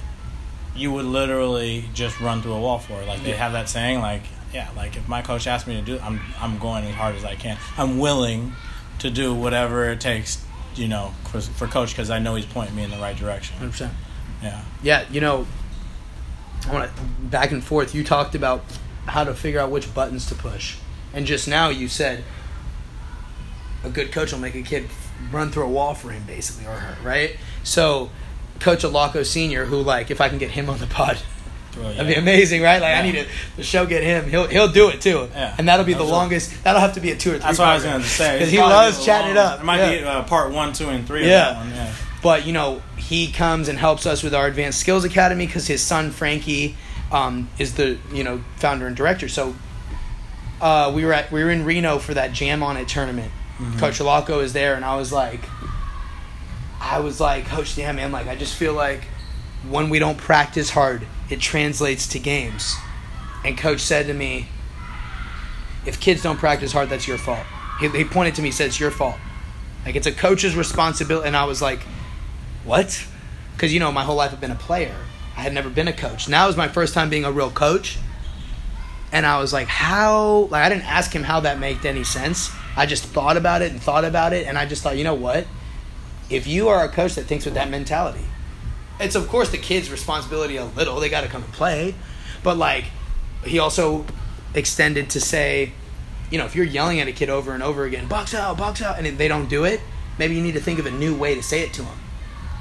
[0.74, 3.02] you would literally just run through a wall for.
[3.04, 4.22] Like they have that saying, like
[4.52, 7.24] yeah, like if my coach asked me to do, I'm I'm going as hard as
[7.24, 7.58] I can.
[7.76, 8.52] I'm willing
[8.98, 10.44] to do whatever it takes,
[10.76, 13.56] you know, for, for coach because I know he's pointing me in the right direction.
[13.58, 13.90] 100%.
[14.42, 14.64] Yeah.
[14.82, 15.46] Yeah, you know,
[16.68, 17.94] I want back and forth.
[17.94, 18.64] You talked about
[19.06, 20.78] how to figure out which buttons to push,
[21.14, 22.24] and just now you said
[23.84, 24.88] a good coach will make a kid
[25.30, 27.36] run through a wall for him, basically, or her, right?
[27.62, 28.10] So,
[28.60, 31.18] Coach Allocco Senior, who like, if I can get him on the pod,
[31.82, 32.80] That'd be amazing, right?
[32.80, 34.28] Like, I need to the show get him.
[34.28, 35.54] He'll he'll do it too, Yeah.
[35.58, 36.16] and that'll be the Absolutely.
[36.18, 36.64] longest.
[36.64, 37.40] That'll have to be a two or three.
[37.42, 38.34] That's what I was going to say.
[38.38, 39.60] because he loves chatting it up.
[39.60, 39.98] It might Yeah.
[40.00, 41.28] be uh, part one, two, and three.
[41.28, 41.50] Yeah.
[41.50, 41.70] Of that one.
[41.74, 41.92] Yeah.
[42.22, 45.82] But you know, he comes and helps us with our Advanced Skills Academy because his
[45.82, 46.76] son Frankie
[47.12, 49.28] um, is the you know founder and director.
[49.28, 49.54] So
[50.60, 53.30] uh, we were at we were in Reno for that Jam on It tournament.
[53.78, 55.40] Coach Allocco is there, and I was like,
[56.80, 59.04] I was like, Coach, yeah, man, like I just feel like
[59.68, 62.74] when we don't practice hard, it translates to games.
[63.44, 64.48] And Coach said to me,
[65.84, 67.46] if kids don't practice hard, that's your fault.
[67.80, 69.16] He, he pointed to me, said it's your fault.
[69.84, 71.26] Like it's a coach's responsibility.
[71.26, 71.80] And I was like,
[72.64, 73.06] what?
[73.52, 74.94] Because you know, my whole life I've been a player.
[75.36, 76.28] I had never been a coach.
[76.28, 77.98] Now is my first time being a real coach.
[79.12, 80.48] And I was like, how?
[80.50, 82.50] Like I didn't ask him how that made any sense.
[82.76, 85.14] I just thought about it and thought about it, and I just thought, you know
[85.14, 85.46] what?
[86.28, 88.24] If you are a coach that thinks with that mentality,
[89.00, 90.98] it's of course the kid's responsibility a little.
[91.00, 91.94] They got to come and play,
[92.42, 92.84] but like
[93.44, 94.04] he also
[94.54, 95.72] extended to say,
[96.30, 98.82] you know, if you're yelling at a kid over and over again, box out, box
[98.82, 99.80] out, and they don't do it,
[100.18, 101.98] maybe you need to think of a new way to say it to them.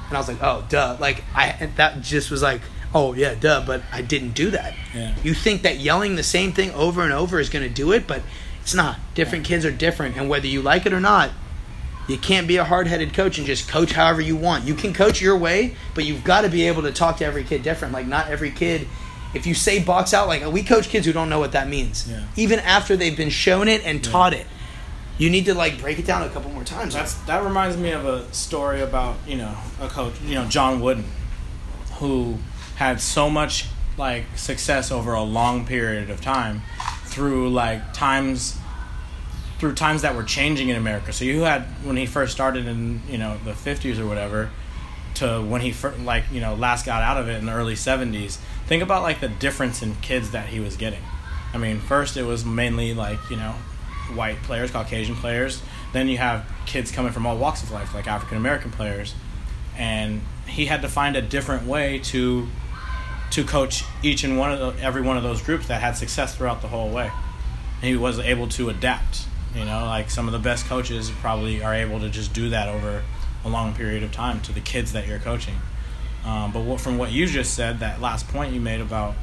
[0.07, 0.97] And I was like, oh, duh.
[0.99, 2.61] Like I that just was like,
[2.93, 3.63] oh yeah, duh.
[3.65, 4.73] But I didn't do that.
[4.93, 5.15] Yeah.
[5.23, 8.07] You think that yelling the same thing over and over is going to do it,
[8.07, 8.21] but
[8.61, 8.97] it's not.
[9.13, 11.31] Different kids are different, and whether you like it or not,
[12.07, 14.65] you can't be a hard-headed coach and just coach however you want.
[14.65, 17.43] You can coach your way, but you've got to be able to talk to every
[17.43, 17.93] kid different.
[17.93, 18.87] Like not every kid.
[19.33, 22.07] If you say box out, like we coach kids who don't know what that means,
[22.09, 22.23] Yeah.
[22.35, 24.45] even after they've been shown it and taught it.
[25.17, 26.93] You need to like break it down a couple more times.
[26.93, 30.81] That's that reminds me of a story about you know a coach, you know John
[30.81, 31.05] Wooden,
[31.99, 32.37] who
[32.75, 33.65] had so much
[33.97, 36.61] like success over a long period of time
[37.05, 38.57] through like times
[39.59, 41.13] through times that were changing in America.
[41.13, 44.51] So you had when he first started in you know the fifties or whatever
[45.15, 47.75] to when he fir- like you know last got out of it in the early
[47.75, 48.37] seventies.
[48.67, 51.01] Think about like the difference in kids that he was getting.
[51.53, 53.55] I mean, first it was mainly like you know
[54.13, 55.61] white players, Caucasian players.
[55.93, 59.15] Then you have kids coming from all walks of life, like African American players,
[59.77, 62.47] and he had to find a different way to
[63.31, 66.35] to coach each and one of the, every one of those groups that had success
[66.35, 67.11] throughout the whole way.
[67.81, 69.25] He was able to adapt.
[69.55, 72.67] You know, like some of the best coaches probably are able to just do that
[72.67, 73.03] over
[73.45, 75.55] a long period of time to the kids that you're coaching.
[76.25, 79.15] Um, but what, from what you just said, that last point you made about,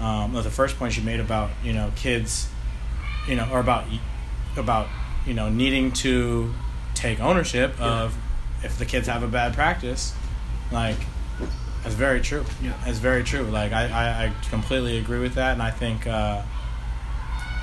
[0.00, 2.48] um, or the first point you made about, you know, kids,
[3.28, 3.84] you know, or about,
[4.56, 4.88] about,
[5.26, 6.54] you know, needing to
[6.94, 8.16] take ownership of
[8.62, 10.14] if the kids have a bad practice,
[10.72, 10.96] like,
[11.82, 12.46] that's very true.
[12.62, 12.72] Yeah.
[12.86, 13.42] It's very true.
[13.42, 15.52] Like, I, I, I completely agree with that.
[15.52, 16.40] And I think, uh,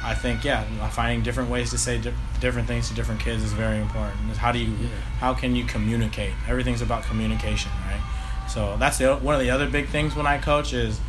[0.04, 3.54] I think yeah, finding different ways to say di- different things to different kids is
[3.54, 4.18] very important.
[4.38, 4.76] How do you,
[5.20, 6.34] how can you communicate?
[6.48, 8.02] Everything's about communication, right?
[8.50, 11.00] So that's the, one of the other big things when I coach is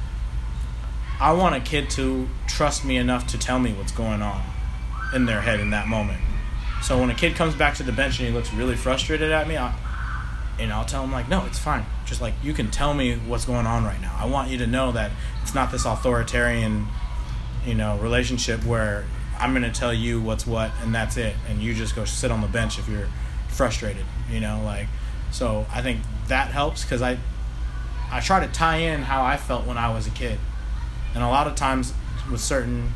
[1.20, 4.42] I want a kid to trust me enough to tell me what's going on
[5.14, 6.20] in their head in that moment.
[6.82, 9.46] So when a kid comes back to the bench and he looks really frustrated at
[9.46, 9.74] me, I,
[10.58, 11.86] and I'll tell him like, no, it's fine.
[12.04, 14.14] Just like you can tell me what's going on right now.
[14.18, 16.86] I want you to know that it's not this authoritarian,
[17.66, 19.04] you know, relationship where
[19.38, 22.40] I'm gonna tell you what's what and that's it, and you just go sit on
[22.40, 23.08] the bench if you're
[23.48, 24.04] frustrated.
[24.30, 24.88] You know, like
[25.30, 25.66] so.
[25.72, 27.18] I think that helps because I
[28.10, 30.38] I try to tie in how I felt when I was a kid,
[31.14, 31.92] and a lot of times
[32.30, 32.94] with certain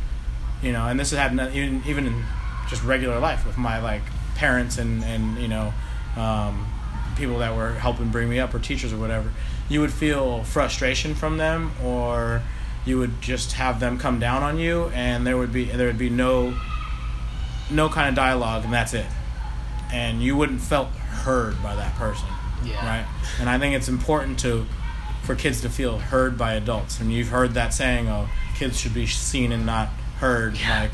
[0.62, 2.24] you know, and this has happened even even in
[2.68, 4.02] just regular life with my like
[4.34, 5.72] parents and and you know,
[6.16, 6.66] um,
[7.16, 9.30] people that were helping bring me up or teachers or whatever.
[9.68, 12.42] You would feel frustration from them, or
[12.86, 15.98] you would just have them come down on you, and there would be there would
[15.98, 16.54] be no
[17.70, 19.06] no kind of dialogue, and that's it.
[19.92, 22.28] And you wouldn't felt heard by that person,
[22.64, 22.84] Yeah.
[22.86, 23.06] right?
[23.40, 24.66] And I think it's important to
[25.22, 27.00] for kids to feel heard by adults.
[27.00, 29.88] And you've heard that saying, "Oh, kids should be seen and not
[30.20, 30.82] heard." Yeah.
[30.82, 30.92] Like,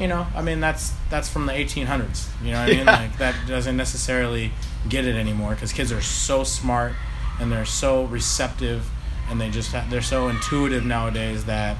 [0.00, 2.28] you know, I mean, that's that's from the 1800s.
[2.42, 2.86] You know what I mean?
[2.86, 2.96] Yeah.
[2.96, 4.52] Like that doesn't necessarily
[4.88, 6.92] get it anymore because kids are so smart
[7.40, 8.88] and they're so receptive
[9.30, 11.76] and they just ha- they're so intuitive nowadays that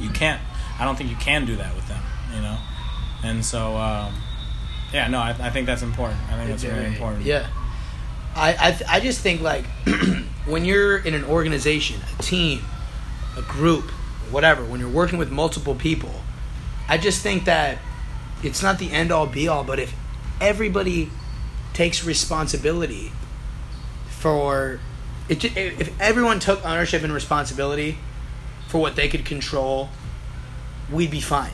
[0.00, 0.40] you can't.
[0.78, 2.02] I don't think you can do that with them.
[2.34, 2.58] You know,
[3.24, 4.14] and so um,
[4.92, 6.20] yeah, no, I, I think that's important.
[6.30, 7.24] I think that's very important.
[7.24, 7.46] Yeah.
[8.34, 9.64] I I, th- I just think like
[10.46, 12.62] when you're in an organization, a team,
[13.36, 13.90] a group,
[14.30, 16.22] whatever, when you're working with multiple people,
[16.88, 17.78] I just think that
[18.42, 19.94] it's not the end all be all, but if
[20.40, 21.10] everybody
[21.72, 23.12] takes responsibility
[24.08, 24.80] for
[25.28, 27.98] it, if everyone took ownership and responsibility
[28.68, 29.90] for what they could control,
[30.90, 31.52] we'd be fine.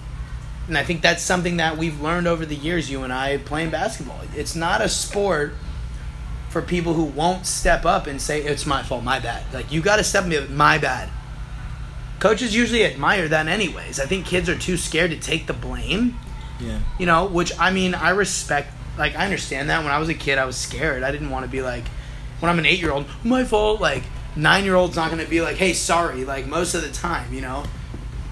[0.69, 3.71] And I think that's something that we've learned over the years, you and I, playing
[3.71, 4.21] basketball.
[4.37, 5.55] It's not a sport
[6.51, 9.43] for people who won't step up and say, it's my fault, my bad.
[9.53, 11.09] Like, you got to step up my bad.
[12.21, 13.99] Coaches usually admire that, anyways.
[13.99, 16.17] I think kids are too scared to take the blame,
[16.61, 16.79] Yeah.
[16.99, 19.83] you know, which I mean, I respect, like, I understand that.
[19.83, 21.03] When I was a kid, I was scared.
[21.03, 21.85] I didn't want to be like,
[22.42, 23.81] when I'm an eight year old, my fault.
[23.81, 24.02] Like,
[24.35, 27.40] nine year old's not to be like, hey, sorry, like, most of the time, you
[27.40, 27.62] know?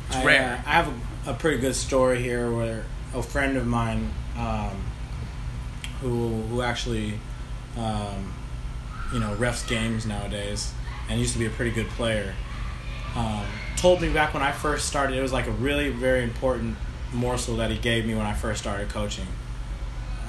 [0.09, 0.65] It's I, rare.
[0.67, 4.83] uh, I have a, a pretty good story here where a friend of mine, um,
[6.01, 7.21] who who actually,
[7.79, 8.33] um,
[9.13, 10.73] you know, refs games nowadays,
[11.09, 12.35] and used to be a pretty good player,
[13.15, 13.45] um,
[13.77, 15.17] told me back when I first started.
[15.17, 16.77] It was like a really very important
[17.13, 19.27] morsel that he gave me when I first started coaching.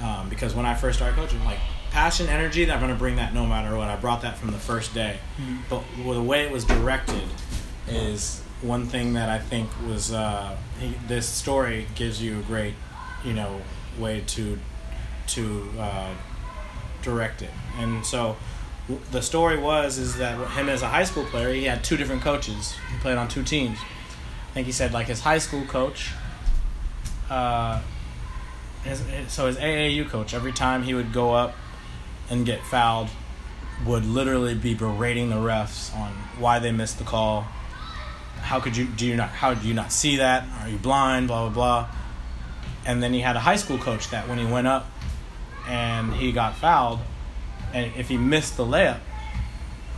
[0.03, 1.59] Um, because when I first started coaching, like
[1.91, 3.87] passion, energy, that I'm going to bring that no matter what.
[3.89, 5.17] I brought that from the first day.
[5.69, 7.23] But the way it was directed
[7.87, 12.73] is one thing that I think was uh, he, this story gives you a great,
[13.25, 13.61] you know,
[13.99, 14.57] way to
[15.27, 16.13] to uh,
[17.01, 17.51] direct it.
[17.77, 18.35] And so
[18.87, 21.97] w- the story was is that him as a high school player, he had two
[21.97, 22.75] different coaches.
[22.91, 23.77] He played on two teams.
[23.79, 26.11] I think he said like his high school coach.
[27.29, 27.81] Uh,
[28.83, 31.55] his- so his AAU coach, every time he would go up
[32.31, 33.09] and get fouled,
[33.85, 37.41] would literally be berating the refs on why they missed the call.
[38.39, 40.47] How could you do you not how do you not see that?
[40.61, 41.27] Are you blind?
[41.27, 41.95] Blah blah blah.
[42.85, 44.89] And then he had a high school coach that when he went up
[45.67, 46.99] and he got fouled,
[47.73, 48.99] and if he missed the layup,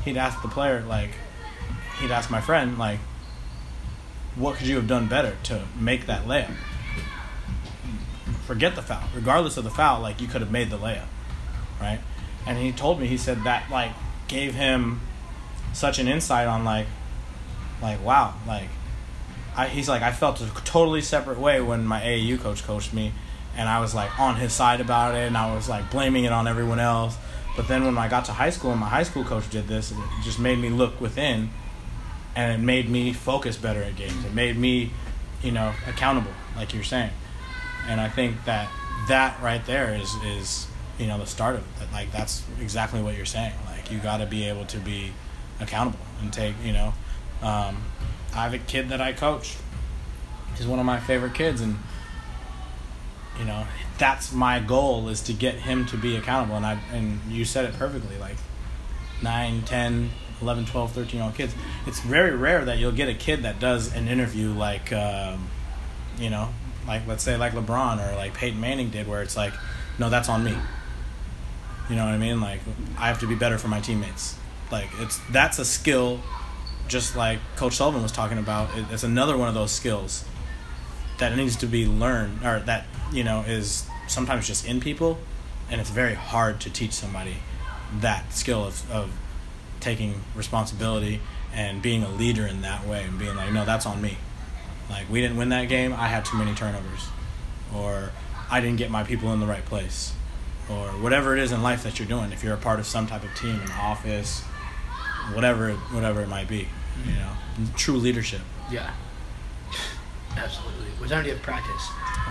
[0.03, 1.11] he'd ask the player like,
[2.01, 2.99] he'd ask my friend like,
[4.35, 6.53] what could you have done better to make that layup?
[8.45, 9.03] Forget the foul.
[9.15, 11.07] Regardless of the foul, like you could have made the layup,
[11.79, 11.99] right?
[12.45, 13.91] And he told me he said that like
[14.27, 15.01] gave him
[15.73, 16.88] such an insight on like
[17.82, 18.69] like wow like
[19.56, 23.13] I, he's like I felt a totally separate way when my AAU coach coached me.
[23.56, 26.32] And I was like on his side about it and I was like blaming it
[26.32, 27.17] on everyone else.
[27.56, 29.91] But then when I got to high school and my high school coach did this
[29.91, 31.51] it just made me look within
[32.36, 34.25] and it made me focus better at games.
[34.25, 34.91] It made me
[35.43, 37.12] you know accountable like you're saying.
[37.88, 38.69] And I think that
[39.08, 40.67] that right there is is
[41.03, 41.91] you know the start of it.
[41.91, 43.51] Like that's exactly what you're saying.
[43.65, 45.11] Like you got to be able to be
[45.59, 46.93] accountable and take you know
[47.41, 47.83] um,
[48.33, 49.57] I have a kid that I coach.
[50.55, 51.77] He's one of my favorite kids and
[53.37, 53.65] you know
[53.97, 56.55] that's my goal is to get him to be accountable.
[56.55, 58.37] And I and you said it perfectly like
[59.21, 60.09] 9 10
[60.41, 61.53] 11 12 13 year old kids.
[61.85, 65.49] It's very rare that you'll get a kid that does an interview like um,
[66.17, 66.47] you know
[66.87, 69.53] like let's say like LeBron or like Peyton Manning did where it's like
[69.99, 70.55] no that's on me
[71.89, 72.41] you know what I mean?
[72.41, 72.61] Like
[72.97, 74.38] I have to be better for my teammates.
[74.71, 76.19] Like it's that's a skill
[76.88, 78.75] just like coach Sullivan was talking about.
[78.77, 80.25] It, it's another one of those skills
[81.19, 85.17] that needs to be learned or that you know is sometimes just in people
[85.69, 87.38] and it's very hard to teach somebody
[88.01, 89.11] that skill of, of
[89.79, 91.21] taking responsibility
[91.53, 94.17] and being a leader in that way and being like no that's on me.
[94.89, 95.93] Like we didn't win that game.
[95.93, 97.07] I had too many turnovers
[97.75, 98.11] or
[98.49, 100.13] i didn't get my people in the right place
[100.70, 103.05] or whatever it is in life that you're doing if you're a part of some
[103.07, 104.41] type of team an office
[105.34, 106.68] whatever whatever it might be
[107.05, 107.32] you know
[107.76, 108.41] true leadership
[108.72, 108.91] Yeah.
[110.36, 110.88] Absolutely.
[110.97, 111.88] What time do you have practice?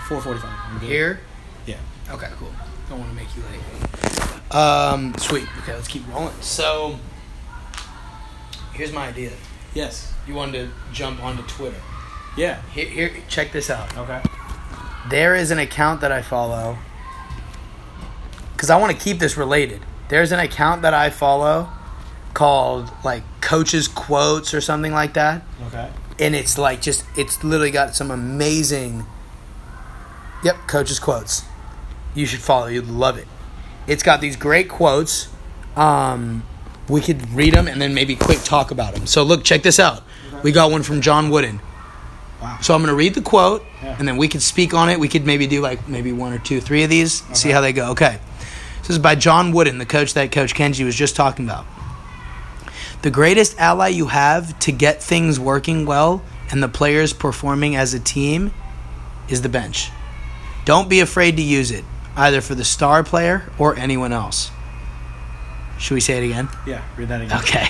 [0.07, 1.19] 445 Here?
[1.65, 1.77] yeah
[2.11, 2.51] Okay, cool.
[2.89, 4.53] Don't want to make you late.
[4.53, 5.47] Um, sweet.
[5.59, 6.33] Okay, let's keep rolling.
[6.41, 6.99] So,
[8.73, 9.31] here's my idea.
[9.73, 11.77] yes You wanted to jump onto Twitter.
[12.35, 12.61] Yeah.
[12.73, 13.95] Here, here, check this out.
[13.97, 14.21] Okay.
[15.09, 16.77] There is an account that I follow
[18.63, 19.81] because I want to keep this related.
[20.07, 21.67] There's an account that I follow
[22.33, 25.41] called like Coaches Quotes or something like that.
[25.67, 25.89] Okay.
[26.17, 29.05] and it's like just it's literally got some amazing
[30.45, 31.43] yep coaches quotes
[32.15, 33.27] you should follow you'd love it
[33.87, 35.27] it's got these great quotes
[35.75, 36.43] um,
[36.87, 39.79] we could read them and then maybe quick talk about them so look check this
[39.79, 40.03] out
[40.43, 41.59] we got one from john wooden
[42.41, 42.57] Wow.
[42.61, 43.95] so i'm going to read the quote Yeah.
[43.97, 46.39] and then we could speak on it we could maybe do like maybe one or
[46.39, 48.19] two three of these see how they go okay
[48.83, 51.65] this is by john wooden the coach that coach kenji was just talking about
[53.01, 56.21] the greatest ally you have to get things working well
[56.53, 58.53] and the players performing as a team
[59.27, 59.89] is the bench.
[60.65, 61.83] Don't be afraid to use it,
[62.15, 64.51] either for the star player or anyone else.
[65.79, 66.47] Should we say it again?
[66.65, 66.83] Yeah.
[66.95, 67.39] Read that again.
[67.39, 67.67] Okay.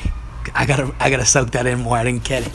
[0.53, 1.97] I gotta I gotta soak that in more.
[1.97, 2.53] I didn't get it.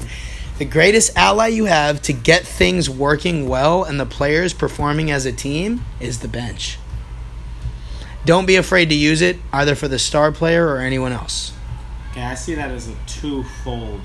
[0.59, 5.25] The greatest ally you have to get things working well and the players performing as
[5.25, 6.79] a team is the bench.
[8.25, 11.53] Don't be afraid to use it, either for the star player or anyone else.
[12.17, 14.01] Yeah, I see that as a twofold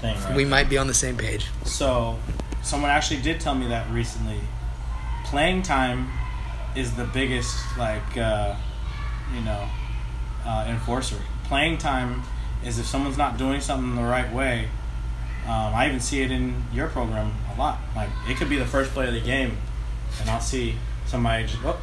[0.00, 0.18] thing.
[0.20, 0.36] Right?
[0.36, 1.46] We might be on the same page.
[1.64, 2.18] So,
[2.62, 4.40] someone actually did tell me that recently.
[5.24, 6.08] Playing time
[6.74, 8.56] is the biggest, like, uh,
[9.34, 9.68] you know,
[10.44, 11.16] uh, enforcer.
[11.44, 12.22] Playing time
[12.64, 14.68] is if someone's not doing something the right way.
[15.44, 17.78] Um, I even see it in your program a lot.
[17.96, 19.56] Like, it could be the first play of the game,
[20.20, 21.80] and I'll see somebody just, oh,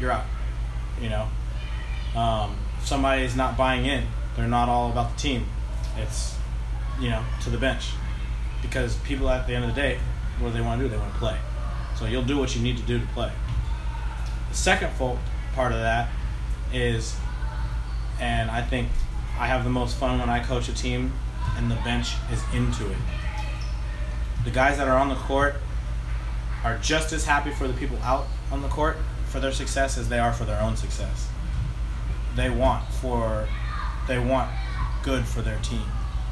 [0.00, 0.24] you're out.
[1.00, 1.28] You know?
[2.16, 5.46] Um, somebody's not buying in, they're not all about the team.
[5.96, 6.36] It's,
[7.00, 7.90] you know, to the bench
[8.62, 9.98] because people at the end of the day,
[10.38, 10.90] what do they want to do?
[10.90, 11.36] They want to play.
[11.96, 13.32] So you'll do what you need to do to play.
[14.48, 15.18] The second fault
[15.54, 16.08] part of that
[16.72, 17.16] is,
[18.20, 18.88] and I think
[19.38, 21.12] I have the most fun when I coach a team
[21.56, 22.96] and the bench is into it.
[24.44, 25.56] The guys that are on the court
[26.64, 28.96] are just as happy for the people out on the court
[29.28, 31.28] for their success as they are for their own success.
[32.36, 33.48] They want for
[34.06, 34.50] they want
[35.02, 35.84] good for their team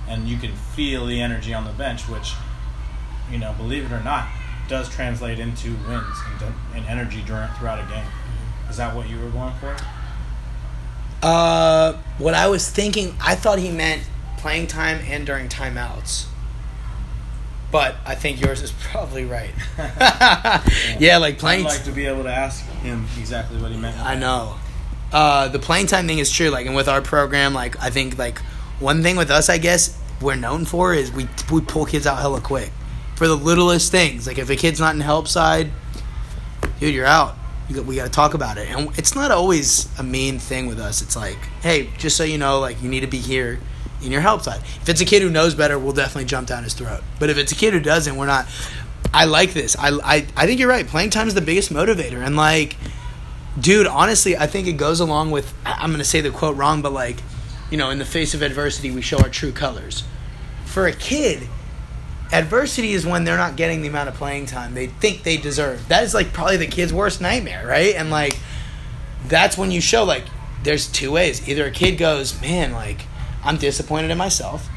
[0.09, 2.35] and you can feel the energy on the bench, which,
[3.31, 4.29] you know, believe it or not,
[4.69, 8.07] does translate into wins and, and energy during, throughout a game.
[8.69, 9.77] Is that what you were going for?
[11.23, 14.03] Uh, what I was thinking, I thought he meant
[14.39, 16.27] playing time and during timeouts.
[17.73, 19.51] But I think yours is probably right.
[20.99, 21.65] yeah, like I'd playing.
[21.65, 23.99] like to be able to ask him exactly what he meant.
[23.99, 24.57] I know.
[25.13, 26.51] Uh, the playing time thing is true.
[26.51, 28.39] Like, and with our program, like I think like
[28.81, 32.19] one thing with us, I guess we're known for is we we pull kids out
[32.19, 32.73] hella quick
[33.17, 34.27] for the littlest things.
[34.27, 35.71] Like if a kid's not in help side,
[36.81, 37.37] dude, you're out.
[37.69, 40.79] You we got to talk about it, and it's not always a mean thing with
[40.79, 41.03] us.
[41.03, 43.59] It's like, hey, just so you know, like you need to be here
[44.03, 44.61] in your help side.
[44.61, 47.03] If it's a kid who knows better, we'll definitely jump down his throat.
[47.19, 48.47] But if it's a kid who doesn't, we're not.
[49.13, 49.77] I like this.
[49.79, 50.87] I I I think you're right.
[50.87, 52.77] Playing time is the biggest motivator, and like
[53.59, 56.83] dude honestly i think it goes along with i'm going to say the quote wrong
[56.83, 57.23] but like
[57.71, 60.05] you know in the face of adversity we show our true colors.
[60.65, 61.49] For a kid
[62.33, 65.89] adversity is when they're not getting the amount of playing time they think they deserve.
[65.89, 67.95] That is like probably the kid's worst nightmare right?
[67.95, 68.39] And like
[69.27, 70.25] that's when you show like
[70.63, 71.49] there's two ways.
[71.49, 73.03] Either a kid goes man like
[73.43, 74.69] i'm disappointed in myself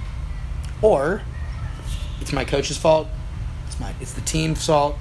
[0.81, 1.21] or
[2.21, 3.07] it's my coach's fault
[3.79, 4.97] it's my it's the team's fault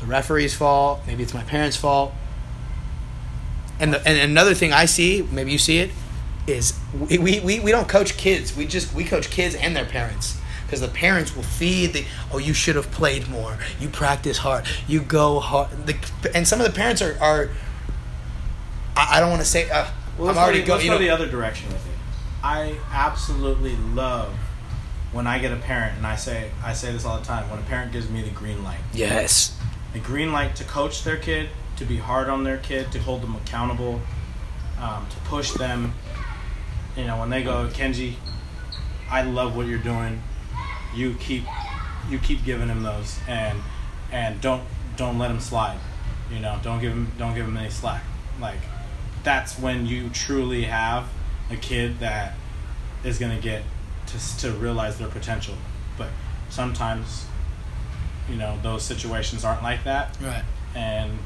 [0.00, 2.12] the referee's fault maybe it's my parents fault
[3.78, 5.90] and, the, and another thing I see, maybe you see it,
[6.46, 8.56] is we, we, we, don't coach kids.
[8.56, 12.38] We just we coach kids and their parents because the parents will feed the oh
[12.38, 13.58] you should have played more.
[13.80, 14.64] You practice hard.
[14.86, 15.86] You go hard.
[15.86, 15.96] The,
[16.34, 17.50] and some of the parents are are
[18.96, 20.70] I, I don't want to say uh, Well, I'm already going.
[20.70, 21.92] let's You know, the other direction with it.
[22.44, 24.32] I absolutely love
[25.16, 27.48] when I get a parent, and I say I say this all the time.
[27.48, 29.58] When a parent gives me the green light, yes.
[29.94, 33.22] the green light to coach their kid, to be hard on their kid, to hold
[33.22, 34.02] them accountable,
[34.78, 35.94] um, to push them.
[36.96, 38.16] You know, when they go, Kenji,
[39.10, 40.22] I love what you're doing.
[40.94, 41.44] You keep,
[42.10, 43.58] you keep giving him those, and
[44.12, 44.64] and don't
[44.96, 45.78] don't let him slide.
[46.30, 48.04] You know, don't give him don't give him any slack.
[48.38, 48.60] Like
[49.22, 51.08] that's when you truly have
[51.50, 52.34] a kid that
[53.02, 53.62] is gonna get
[54.06, 55.54] to to realize their potential.
[55.98, 56.08] But
[56.50, 57.26] sometimes,
[58.28, 60.44] you know, those situations aren't like that Right.
[60.74, 61.18] and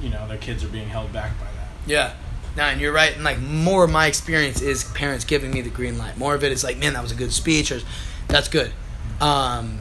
[0.00, 1.68] you know their kids are being held back by that.
[1.86, 2.12] Yeah.
[2.56, 3.14] Nah, and you're right.
[3.14, 6.16] And like more of my experience is parents giving me the green light.
[6.16, 7.80] More of it is like, man, that was a good speech, or
[8.28, 8.72] that's good.
[9.20, 9.80] Um,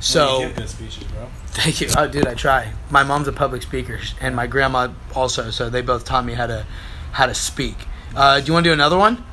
[0.00, 1.26] so Well, you give good speeches, bro.
[1.48, 1.88] Thank you.
[1.96, 2.72] Oh, dude, I try.
[2.90, 5.50] My mom's a public speaker, and my grandma also.
[5.50, 6.66] So they both taught me how to
[7.12, 7.76] how to speak.
[8.14, 9.24] Uh, do you want to do another one?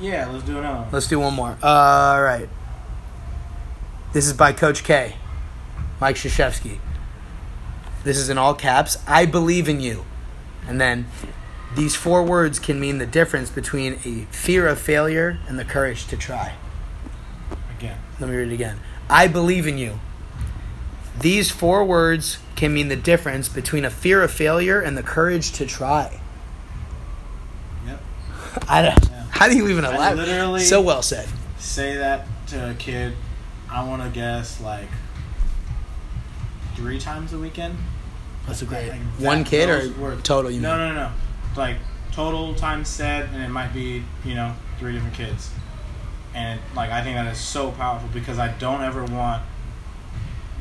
[0.00, 0.80] Yeah, let's do another.
[0.80, 0.88] one.
[0.92, 1.56] Let's do one more.
[1.62, 2.48] all right.
[4.12, 5.16] This is by Coach K.
[6.00, 6.78] Mike Krzyzewski.
[8.04, 8.98] This is in all caps.
[9.06, 10.04] I believe in you.
[10.68, 11.06] And then
[11.74, 16.06] these four words can mean the difference between a fear of failure and the courage
[16.06, 16.54] to try.
[17.78, 17.98] Again.
[18.20, 18.78] Let me read it again.
[19.10, 20.00] I believe in you.
[21.20, 25.52] These four words can mean the difference between a fear of failure and the courage
[25.52, 26.20] to try.
[27.86, 28.00] Yep.
[28.68, 29.15] I don't.
[29.36, 30.26] How do you even elaborate?
[30.26, 31.28] literally- so well said.
[31.58, 33.14] Say that to a kid.
[33.70, 34.88] I want to guess like
[36.74, 37.76] three times a weekend.
[38.46, 40.50] That's a great Like, one kid or total.
[40.50, 40.94] You No, mean?
[40.94, 41.10] no, no.
[41.56, 41.76] Like
[42.12, 45.50] total time said, and it might be you know three different kids.
[46.34, 49.42] And like I think that is so powerful because I don't ever want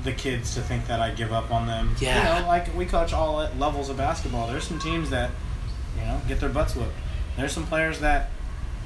[0.04, 1.96] the kids to think that I give up on them.
[2.00, 2.36] Yeah.
[2.38, 4.48] You know, like we coach all levels of basketball.
[4.48, 5.32] There's some teams that
[6.00, 6.92] you know get their butts whooped.
[7.38, 8.32] There's some players that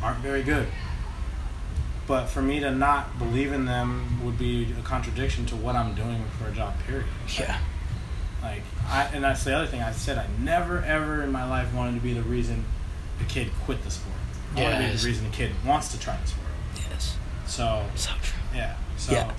[0.01, 0.67] aren't very good.
[2.07, 5.93] But for me to not believe in them would be a contradiction to what I'm
[5.93, 6.73] doing for a job.
[6.87, 7.05] Period.
[7.37, 7.59] Yeah.
[8.41, 10.17] Like, I, and that's the other thing I said.
[10.17, 12.65] I never ever in my life wanted to be the reason
[13.21, 14.15] a kid quit the sport.
[14.55, 16.47] I want to be the reason a kid wants to try the sport.
[16.89, 17.17] Yes.
[17.45, 18.39] So So true.
[18.55, 19.31] yeah, so Yeah.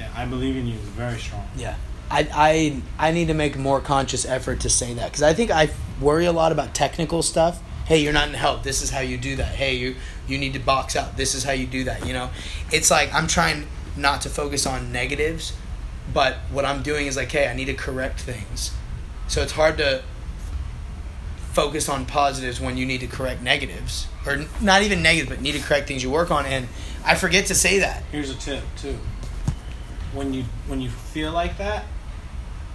[0.00, 1.46] yeah, I believe in you very strong.
[1.56, 1.76] Yeah.
[2.10, 5.34] I, I I need to make a more conscious effort to say that because I
[5.34, 5.70] think I
[6.00, 7.60] worry a lot about technical stuff.
[7.86, 8.64] Hey, you're not in help.
[8.64, 9.54] This is how you do that.
[9.54, 9.94] Hey, you
[10.26, 11.16] you need to box out.
[11.16, 12.04] This is how you do that.
[12.06, 12.30] You know,
[12.72, 13.66] it's like I'm trying
[13.96, 15.52] not to focus on negatives,
[16.12, 18.72] but what I'm doing is like, hey, I need to correct things.
[19.28, 20.02] So it's hard to
[21.52, 25.52] focus on positives when you need to correct negatives, or not even negatives, but need
[25.52, 26.44] to correct things you work on.
[26.44, 26.68] And
[27.04, 28.02] I forget to say that.
[28.12, 28.98] Here's a tip too.
[30.12, 31.84] When you when you feel like that,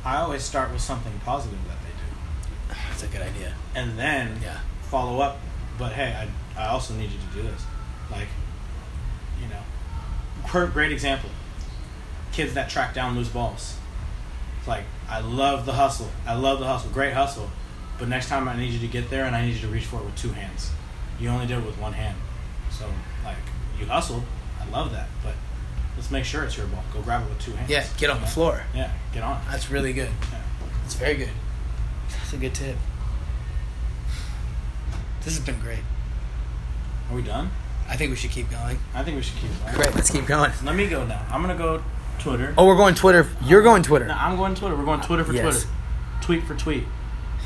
[0.06, 3.56] I always start with something positive that they do, That's a good idea.
[3.76, 4.60] and then Yeah.
[4.92, 5.40] Follow up.
[5.80, 7.64] But hey, I I also need you to do this.
[8.12, 8.28] Like,
[9.42, 9.62] you know,
[10.46, 11.30] great, great example.
[12.34, 13.78] Kids that track down loose balls.
[14.60, 16.10] It's like I love the hustle.
[16.28, 16.92] I love the hustle.
[16.92, 17.50] Great hustle.
[17.98, 19.86] But next time I need you to get there and I need you to reach
[19.86, 20.72] for it with two hands.
[21.20, 22.18] You only did it with one hand.
[22.70, 22.86] So
[23.24, 23.38] like
[23.80, 24.24] you hustled.
[24.60, 25.08] I love that.
[25.24, 25.36] But
[25.96, 26.84] let's make sure it's your ball.
[26.94, 27.70] Go grab it with two hands.
[27.70, 28.64] Yeah, get on the floor.
[28.76, 29.42] Yeah, get on.
[29.50, 30.10] That's really good.
[30.32, 30.42] Yeah.
[30.84, 31.30] That's very good.
[32.10, 32.76] That's a good tip.
[35.24, 35.80] This has been great.
[37.10, 37.52] Are we done?
[37.90, 38.80] I think we should keep going.
[38.94, 39.76] I think we should keep going.
[39.76, 40.52] Great, let's keep going.
[40.64, 41.26] Let me go now.
[41.30, 41.84] I'm gonna go
[42.20, 42.54] Twitter.
[42.58, 43.28] Oh, we're going Twitter.
[43.44, 44.06] You're going Twitter.
[44.08, 44.76] No, I'm going Twitter.
[44.76, 45.44] We're going Twitter for Yes.
[45.64, 45.70] Twitter.
[46.22, 46.86] Tweet for tweet.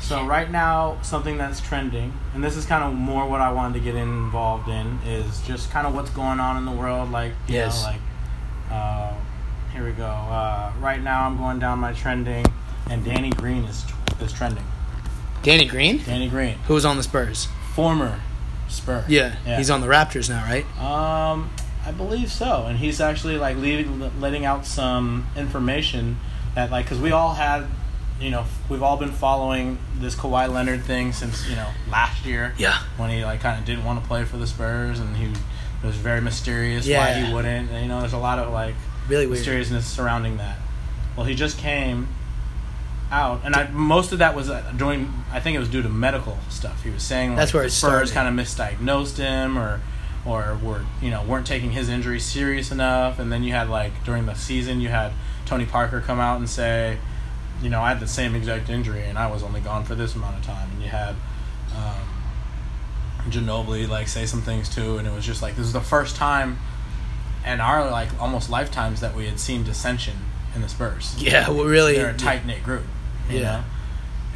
[0.00, 3.74] So right now, something that's trending, and this is kind of more what I wanted
[3.74, 7.10] to get involved in, is just kind of what's going on in the world.
[7.10, 7.82] Like, you Yes.
[7.82, 8.00] know, like,
[8.70, 9.12] uh,
[9.72, 10.06] here we go.
[10.06, 12.44] Uh, right now, I'm going down my trending,
[12.90, 13.84] and Danny Green is
[14.20, 14.64] is trending.
[15.42, 17.48] Danny Green, Danny Green, who was on the Spurs.
[17.76, 18.20] Former
[18.68, 19.04] Spur.
[19.06, 20.64] Yeah, he's on the Raptors now, right?
[20.80, 21.50] Um,
[21.84, 26.16] I believe so, and he's actually like leaving, letting out some information
[26.56, 27.66] that like because we all had,
[28.20, 32.54] you know, we've all been following this Kawhi Leonard thing since you know last year.
[32.58, 32.78] Yeah.
[32.96, 35.86] When he like kind of didn't want to play for the Spurs, and he it
[35.86, 37.70] was very mysterious why he wouldn't.
[37.70, 38.74] And, you know, there's a lot of like
[39.08, 39.38] Really weird.
[39.38, 40.56] mysteriousness surrounding that.
[41.16, 42.08] Well, he just came
[43.10, 45.12] out, and I most of that was uh, during.
[45.32, 46.82] I think it was due to medical stuff.
[46.82, 49.80] He was saying like, That's where the Spurs kind of misdiagnosed him, or
[50.24, 53.18] or were you know weren't taking his injury serious enough.
[53.18, 55.12] And then you had like during the season, you had
[55.44, 56.98] Tony Parker come out and say,
[57.62, 60.14] you know, I had the same exact injury, and I was only gone for this
[60.14, 60.70] amount of time.
[60.72, 61.14] And you had.
[61.76, 62.02] Um,
[63.28, 66.14] Ginobili like say some things too, and it was just like this is the first
[66.14, 66.58] time
[67.44, 70.16] in our like almost lifetimes that we had seen dissension
[70.54, 71.14] in the Spurs.
[71.18, 71.94] Yeah, well, really.
[71.94, 72.84] They're a tight knit group.
[73.30, 73.40] Yeah.
[73.42, 73.64] Know?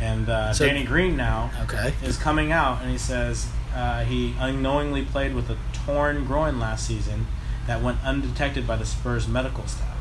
[0.01, 1.93] And uh, So- Danny Green now Okay.
[2.03, 6.86] is coming out and he says uh, he unknowingly played with a torn groin last
[6.86, 7.26] season
[7.66, 9.97] that went undetected by the Spurs medical staff.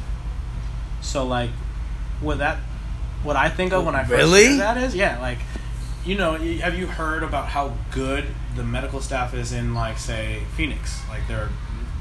[1.02, 1.50] So like,
[2.22, 2.58] what that,
[3.24, 4.48] what I think of when I first Really?
[4.48, 5.40] hear that is yeah, like,
[6.06, 8.26] you know, have you heard about how good
[8.56, 11.02] the medical staff is in like say Phoenix?
[11.10, 11.50] Like they're,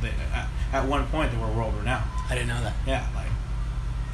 [0.01, 2.09] they, at, at one point they were world renowned.
[2.31, 2.75] I didn't know that.
[2.87, 3.28] Yeah, like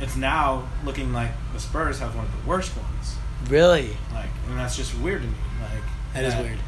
[0.00, 3.16] it's now looking like the Spurs have one of the worst ones.
[3.48, 3.96] Really?
[4.12, 5.34] Like, and that's just weird to me.
[5.60, 5.82] Like
[6.14, 6.58] That is weird.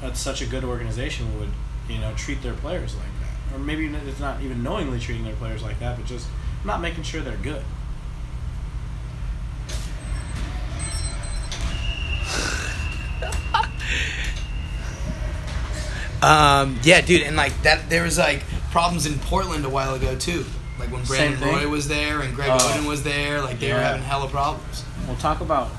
[0.00, 1.50] That's such a good organization would
[1.88, 5.36] you know treat their players like that, or maybe it's not even knowingly treating their
[5.36, 6.28] players like that, but just
[6.64, 7.62] not making sure they're good.
[16.22, 20.16] Um, yeah, dude, and like that, there was like problems in Portland a while ago
[20.16, 20.44] too.
[20.82, 21.54] Like when Same Brandon thing?
[21.64, 22.58] Roy was there and Greg Oh.
[22.58, 23.88] Oden was there, like they were Yeah.
[23.88, 24.84] having hella problems.
[25.06, 25.70] We'll talk about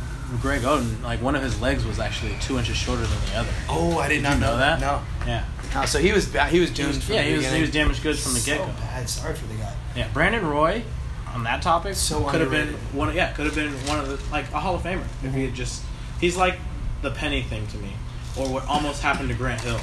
[0.42, 1.04] Greg Oden.
[1.04, 3.50] Like one of his legs was actually two inches shorter than the other.
[3.70, 4.80] Oh, I did Did not you know that?
[4.80, 5.02] No.
[5.28, 5.44] Yeah,
[5.76, 7.04] Oh, so he was ba- he was doomed.
[7.04, 7.24] from yeah.
[7.24, 8.66] the He was he was damaged goods from the get go.
[8.80, 9.10] bad.
[9.10, 9.74] Sorry for the guy.
[9.96, 10.84] Yeah, Brandon Roy.
[11.34, 12.94] on that topic So could have been underrated.
[12.94, 13.16] one.
[13.16, 15.54] Yeah, could have been one of the like a Hall of Famer if he had
[15.56, 15.82] just.
[16.22, 16.60] He's like
[17.02, 17.94] the penny thing to me,
[18.38, 19.80] or what almost happened to Grant Hill.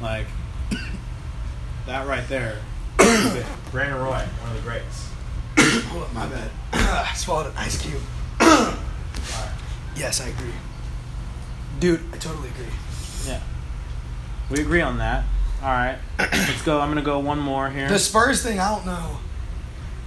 [0.00, 0.26] Like
[1.86, 2.58] that right there.
[3.70, 5.08] Brandon Roy, one of the greats.
[5.88, 6.50] Hold oh, up, my bad.
[6.72, 8.00] I swallowed an ice cube.
[9.96, 10.52] yes, I agree.
[11.80, 12.66] Dude, I totally agree.
[13.26, 13.40] Yeah,
[14.50, 15.24] we agree on that.
[15.62, 16.80] All right, let's go.
[16.80, 17.88] I'm gonna go one more here.
[17.88, 19.18] The Spurs thing, I don't know.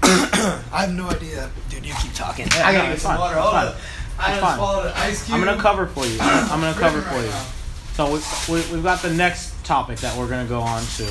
[0.03, 1.49] I have no idea.
[1.69, 2.47] Dude, you keep talking.
[2.55, 3.35] Yeah, I gotta get some fine, water.
[3.39, 3.67] Hold fine.
[3.67, 3.75] up.
[4.19, 4.57] I It's just fine.
[4.57, 5.35] swallowed an ice cube.
[5.37, 6.17] I'm gonna cover for you.
[6.21, 7.31] I'm gonna cover Dripping for right you.
[7.31, 7.45] now.
[7.93, 11.05] So we, we, we've got the next topic that we're gonna go on to.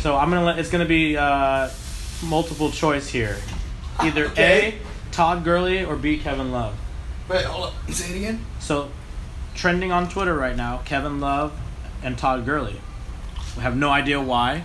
[0.00, 1.68] So I'm gonna let it's gonna be uh,
[2.24, 3.36] multiple choice here.
[4.00, 4.78] Either Okay.
[4.78, 6.74] A, Todd Gurley, or B, Kevin Love.
[7.28, 7.90] Wait, hold up.
[7.92, 8.44] Say it again.
[8.60, 8.90] So
[9.54, 11.52] trending on Twitter right now, Kevin Love
[12.02, 12.80] and Todd Gurley.
[13.56, 14.64] We have no idea why.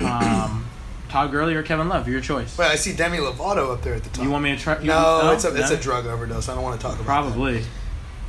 [0.00, 0.66] Um,
[1.08, 2.58] Todd Gurley or Kevin Love, your choice.
[2.58, 4.24] Wait, I see Demi Lovato up there at the top.
[4.24, 4.78] You want me to try?
[4.80, 5.76] you- no, it's a it's No?
[5.76, 6.48] a drug overdose.
[6.48, 7.06] I don't want to talk about.
[7.06, 7.64] Probably.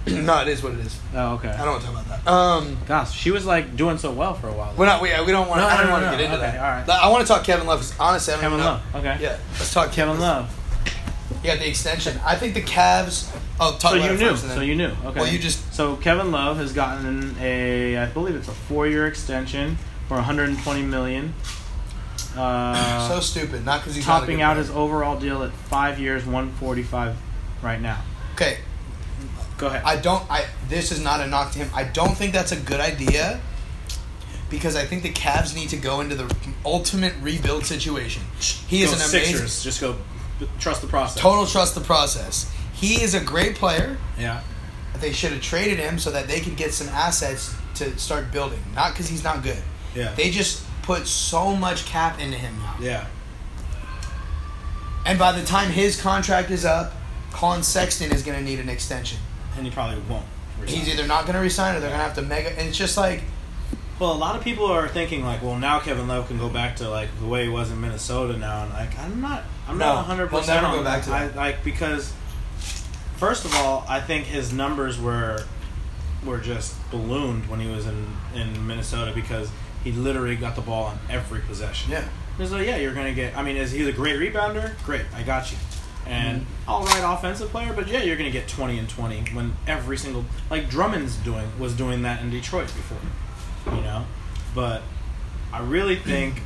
[0.25, 0.99] No, it is what it is.
[1.15, 1.49] Oh, okay.
[1.49, 2.31] I don't want to talk about that.
[2.31, 4.73] Um, Gosh, she was like doing so well for a while.
[4.77, 5.01] we're not.
[5.01, 5.61] We, we don't want.
[5.61, 6.17] No, I don't no, want to no.
[6.17, 6.59] get into Okay, that.
[6.59, 7.03] all right.
[7.03, 7.91] I want to talk Kevin Love.
[7.99, 8.65] honestly, I don't Kevin know.
[8.65, 8.95] Love.
[8.95, 9.17] Okay.
[9.21, 10.51] Yeah, let's talk Kevin Love.
[11.43, 12.19] Yeah, the extension.
[12.23, 13.27] I think the Cavs.
[13.59, 14.29] Oh, talk So about you knew.
[14.31, 14.91] first So you knew.
[15.05, 15.19] Okay.
[15.21, 19.77] Well, you just- So Kevin Love has gotten a, I believe it's a four-year extension
[20.07, 21.33] for 120 million.
[22.35, 23.65] Uh, so stupid.
[23.65, 24.63] Not because he's topping out player.
[24.67, 27.15] his overall deal at five years, 145
[27.61, 28.01] right now.
[28.35, 28.57] Okay,
[29.57, 29.83] Go ahead.
[29.85, 30.29] I don't.
[30.29, 31.69] I this is not a knock to him.
[31.73, 33.39] I don't think that's a good idea
[34.49, 36.33] because I think the Cavs need to go into the
[36.65, 38.23] ultimate rebuild situation.
[38.67, 39.47] He is Go an amazing.
[39.63, 39.95] Just go.
[40.59, 41.21] Trust the process.
[41.21, 42.51] Total trust the process.
[42.73, 43.97] He is a great player.
[44.19, 44.41] Yeah.
[44.99, 48.59] They should have traded him so that they could get some assets to start building.
[48.75, 49.61] Not because he's not good.
[49.95, 50.13] Yeah.
[50.15, 52.75] They just put so much cap into him now.
[52.81, 53.07] yeah.
[55.05, 56.93] And by the time his contract is up,
[57.31, 59.19] Collin Sexton is going to need an extension.
[59.57, 60.25] And he probably won't.
[60.59, 60.77] resign.
[60.79, 62.49] He's either not going to resign or they're going to have to mega.
[62.57, 63.21] And it's just like,
[63.99, 66.75] Well, a lot of people are thinking like, well, now Kevin Love can go back
[66.77, 69.85] to like the way he was in Minnesota now, and like I'm not, I'm No,
[69.85, 71.35] not 100 he'll percent never on go back to I, that.
[71.35, 72.11] like because
[73.17, 75.43] first of all, I think his numbers were
[76.25, 79.49] were just ballooned when he was in in Minnesota because
[79.83, 81.91] he literally got the ball on every possession.
[81.91, 82.03] yeah.
[82.37, 83.37] It's like, yeah, you're gonna get.
[83.37, 84.73] I mean, is he a great rebounder?
[84.83, 85.57] Great, I got you.
[86.07, 86.69] And Mm-hmm.
[86.69, 90.25] all right, offensive player, but yeah, you're gonna get 20 and 20 when every single
[90.49, 94.05] like Drummond's doing was doing that in Detroit before, you know.
[94.53, 94.81] But
[95.51, 96.41] I really think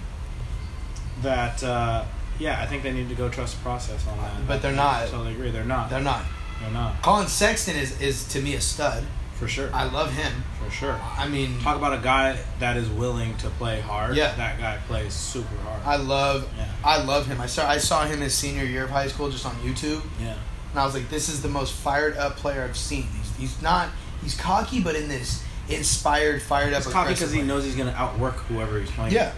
[1.21, 2.05] that uh,
[2.39, 4.47] yeah, I think they need to go trust the process on that.
[4.47, 5.03] But they're not.
[5.03, 5.51] I totally agree.
[5.51, 5.89] They're not.
[5.89, 6.23] They're not.
[6.61, 9.03] They're not Collin Sexton is, is to me a stud.
[9.39, 9.69] For sure.
[9.73, 10.43] I love him.
[10.63, 10.99] for sure.
[11.17, 14.15] I mean, Talk about a guy that is willing to play hard.
[14.15, 14.35] Yeah.
[14.35, 15.81] that guy plays super hard.
[15.85, 16.67] I love Yeah.
[16.83, 17.39] I love him.
[17.41, 20.35] I saw I saw him his senior year of high school just on YouTube, yeah.
[20.71, 23.03] and I was like, this is the most fired up player I've seen.
[23.17, 23.89] He's, he's not
[24.21, 26.83] he's cocky, but in this inspired, fired up.
[26.83, 29.13] Cocky because he knows he's going to outwork whoever he's playing.
[29.13, 29.31] Yeah,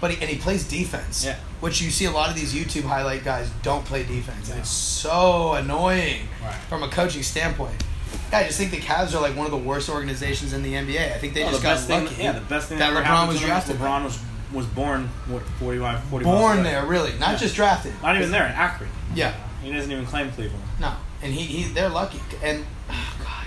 [0.00, 1.24] but he, and he plays defense.
[1.24, 1.36] Yeah.
[1.60, 4.70] which you see a lot of these YouTube highlight guys don't play defense, and it's
[4.70, 6.54] so annoying Right.
[6.68, 7.82] from a coaching standpoint.
[8.30, 10.74] Yeah, I just think the Cavs are like one of the worst organizations in the
[10.74, 11.14] NBA.
[11.14, 12.14] I think they oh, Well, just the got lucky.
[12.16, 13.76] thing, yeah, the best thing that that, LeBron was to them is drafted.
[13.76, 14.18] LeBron was
[14.52, 17.36] was born what 45, 40 Born there, really, not Yeah.
[17.36, 17.92] just drafted.
[18.02, 18.88] Not even there in Akron.
[19.14, 19.34] Yeah.
[19.62, 20.62] He doesn't even claim Cleveland.
[20.80, 23.46] No, and he, he they're lucky, and oh God,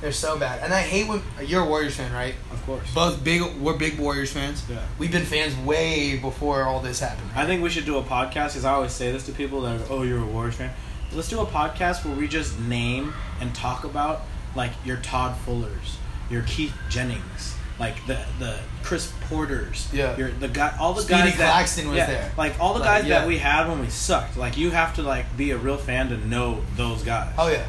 [0.00, 0.60] they're so bad.
[0.62, 2.34] And I hate when you're a Warriors fan, right?
[2.52, 2.92] Of course.
[2.94, 4.62] Both big, we're big Warriors fans.
[4.68, 4.84] Yeah.
[4.98, 7.30] We've been fans way before all this happened.
[7.34, 9.80] I think we should do a podcast because I always say this to people that
[9.80, 10.72] are, oh, you're a Warriors fan.
[11.12, 14.22] Let's do a podcast where we just name and talk about
[14.54, 15.96] like your Todd Fullers,
[16.30, 20.16] your Keith Jennings, like the the Chris Porters, Yeah.
[20.16, 22.32] your the guy, all the Speedy guys that Claxton was yeah, there.
[22.36, 23.20] like all the Like, guys yeah.
[23.20, 24.36] that we had when we sucked.
[24.36, 27.32] Like you have to like be a real fan to know those guys.
[27.38, 27.64] Oh yeah,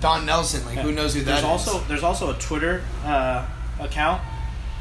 [0.00, 0.64] Don Nelson.
[0.66, 0.82] Like Yeah.
[0.82, 1.44] who knows who that there's is?
[1.44, 3.46] also there's also a Twitter uh,
[3.80, 4.20] account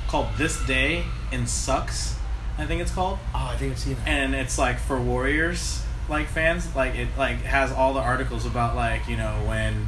[0.09, 2.15] called This Day in Sucks,
[2.57, 4.07] I think it's called, oh, I think I've seen that.
[4.09, 5.81] and it's like for Warriors
[6.11, 6.75] like fans.
[6.75, 9.87] Like it like has all the articles about like you know when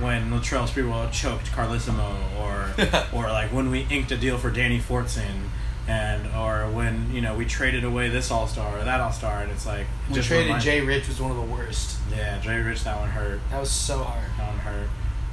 [0.00, 2.74] when Latrell Sprewell choked Carlesimo, or
[3.16, 5.48] or like when we inked a deal for Danny Fortson.
[5.88, 9.42] And or when you know we traded away this all star or that all star,
[9.42, 11.98] and it's like we traded Jay Rich was one of the worst.
[12.08, 13.40] Yeah, Jay Rich, that one hurt.
[13.50, 14.30] That was so hard.
[14.38, 14.88] That one hurt.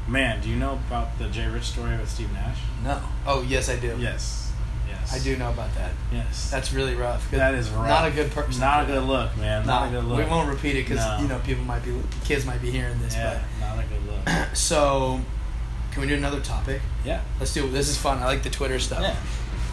[0.08, 2.58] Man, do you know about the Jay Rich story with Steve Nash?
[2.84, 3.00] No.
[3.28, 3.96] Oh yes, I do.
[4.00, 4.49] Yes.
[5.12, 5.22] Yes.
[5.22, 5.92] I do know about that.
[6.12, 6.50] Yes.
[6.52, 7.30] That's really rough.
[7.32, 7.88] that is rough.
[7.88, 8.62] Not a good person.
[8.62, 9.66] Not a good look, man.
[9.66, 10.18] Not a good look.
[10.20, 11.20] We won't repeat it because No.
[11.22, 11.94] you know people might be
[12.26, 13.16] kids might be hearing this.
[13.16, 14.48] Yeah, not a good look.
[14.56, 15.20] So,
[15.92, 16.82] can we do another topic?
[17.06, 17.22] Yeah.
[17.40, 17.68] Let's do.
[17.70, 18.20] This is fun.
[18.20, 19.02] I like the Twitter stuff.
[19.02, 19.16] Yeah.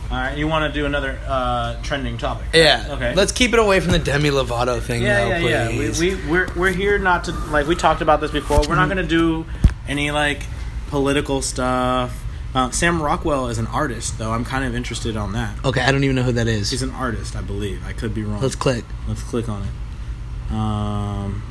[0.08, 2.46] All right, you want to do another uh, trending topic?
[2.54, 2.86] Yeah.
[2.90, 3.12] Okay.
[3.16, 5.76] Let's keep it away from the Demi Lovato thing, Yeah, though, yeah, yeah.
[5.76, 5.98] please.
[6.00, 8.60] We, we we're we're here not to like we talked about this before.
[8.68, 9.46] We're not going to do
[9.88, 10.42] any like
[10.90, 12.16] political stuff.
[12.56, 14.32] Uh, Sam Rockwell is an artist, though.
[14.32, 15.62] I'm kind of interested on that.
[15.62, 16.70] okay, I don't even know who that is.
[16.70, 17.86] He's an artist, I believe.
[17.86, 18.40] I could be wrong.
[18.40, 18.82] Let's click.
[19.06, 20.52] Let's click on it.
[20.54, 21.42] Um,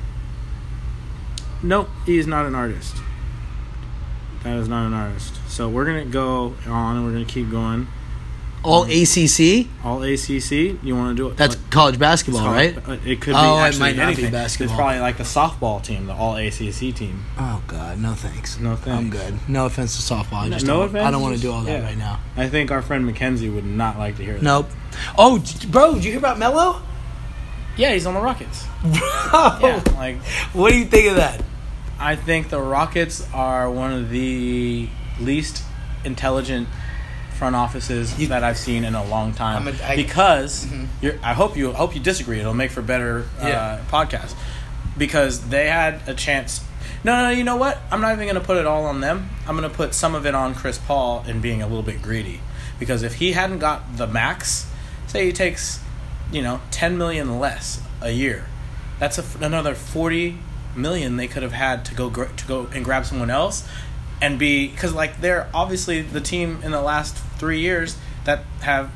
[1.61, 2.95] nope, he is not an artist.
[4.41, 5.39] That is not an artist.
[5.47, 7.87] So we're gonna go on and we're gonna keep going.
[8.65, 9.67] All ACC?
[9.83, 10.83] All ACC.
[10.83, 11.37] You want to do it?
[11.37, 12.89] That's Like, college basketball, it's right?
[12.89, 14.31] uh, It could be Oh, it might not be anything.
[14.31, 14.73] basketball.
[14.73, 17.23] It's probably like the softball team, the All ACC team.
[17.37, 18.59] Oh God, no thanks.
[18.59, 18.87] No thanks.
[18.99, 19.35] I'm good.
[19.47, 20.41] No offense to softball.
[20.43, 21.85] I No- just no don't, offense, I don't want to do all that yeah.
[21.85, 22.19] right now.
[22.35, 24.43] I think our friend Mackenzie would not like to hear that.
[24.43, 24.69] Nope.
[25.17, 26.81] Oh, bro, did you hear about Melo?
[27.77, 28.63] Yeah, he's on the Rockets.
[28.83, 28.91] Bro,
[29.61, 30.17] Yeah, like
[30.53, 31.43] what do you think of that?
[31.99, 34.87] I think the Rockets are one of the
[35.19, 35.61] least
[36.05, 36.69] intelligent
[37.35, 39.67] front offices You- that I've seen in a long time.
[39.67, 40.87] A- I- because Mhm.
[41.01, 42.39] you're, I hope you hope you disagree.
[42.39, 43.77] It'll make for better uh, Yeah.
[43.91, 44.33] podcast.
[44.97, 46.61] Because they had a chance.
[47.03, 47.77] No, no, you know what?
[47.91, 49.29] I'm not even going to put it all on them.
[49.47, 52.01] I'm going to put some of it on Chris Paul and being a little bit
[52.01, 52.39] greedy.
[52.79, 54.65] Because if he hadn't got the max,
[55.07, 55.79] say he takes,
[56.31, 58.45] you know, 10 million less a year,
[58.99, 60.37] that's a another 40
[60.75, 63.63] million they could have had to go gr- to go and grab someone else
[64.21, 68.91] and be because like they're obviously the team in the last three years that have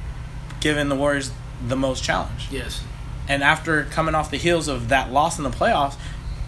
[0.59, 1.31] given the Warriors
[1.65, 2.47] the most challenge.
[2.51, 2.83] Yes.
[3.27, 5.95] And after coming off the heels of that loss in the playoffs,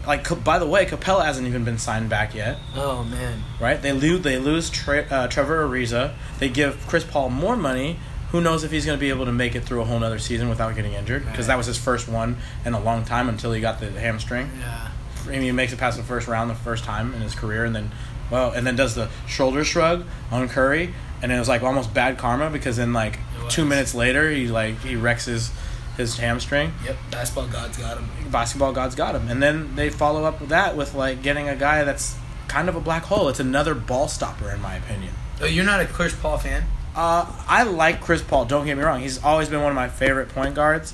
[0.07, 3.43] like by the way, Capela hasn't even been signed back yet, Oh man.
[3.59, 3.79] right?
[3.81, 6.13] They lose they lose Tre- uh, Trevor Ariza.
[6.39, 7.99] They give Chris Paul more money.
[8.31, 10.17] Who knows if he's going to be able to make it through a whole other
[10.17, 11.25] season without getting injured?
[11.25, 11.47] Because Right.
[11.47, 14.49] that was his first one in a long time until he got the hamstring.
[14.57, 14.87] Yeah.
[15.25, 17.65] I mean, he makes it past the first round the first time in his career,
[17.65, 17.91] and then,
[18.31, 22.17] well, and then does the shoulder shrug on Curry, and it was like almost bad
[22.17, 23.19] karma because then like
[23.49, 25.51] two minutes later he like he wrecks his
[25.97, 26.73] his hamstring.
[26.85, 26.97] Yep.
[27.11, 28.09] Basketball gods got him.
[28.31, 31.55] Basketball gods got him, and then they follow up with that with like getting a
[31.55, 32.15] guy that's
[32.47, 33.29] kind of a black hole.
[33.29, 35.13] It's another ball stopper in my opinion.
[35.41, 36.63] Oh, you're not a Chris Paul fan?
[36.95, 38.45] Uh, I like Chris Paul.
[38.45, 40.93] Don't get me wrong; he's always been one of my favorite point guards.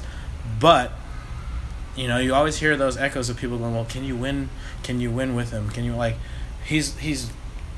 [0.60, 0.92] But
[1.96, 4.50] you know, you always hear those echoes of people going, "Well, can you win?
[4.84, 5.70] Can you win with him?
[5.70, 6.16] Can you like?"
[6.68, 7.32] He's he's,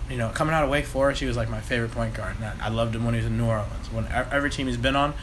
[0.10, 2.36] you know, coming out of Wake Forest, he was like my favorite point guard.
[2.42, 3.92] And I, loved him when he was in New Orleans.
[3.92, 5.14] When every team he's been on,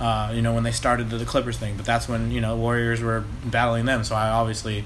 [0.00, 1.76] uh, you know, when they started the, the Clippers thing.
[1.76, 4.04] But that's when you know Warriors were battling them.
[4.04, 4.84] So I obviously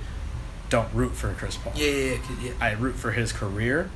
[0.71, 1.75] don't root for Chris Paul.
[1.77, 2.19] Yeah, yeah, yeah.
[2.43, 2.53] yeah.
[2.61, 3.91] I root for his career.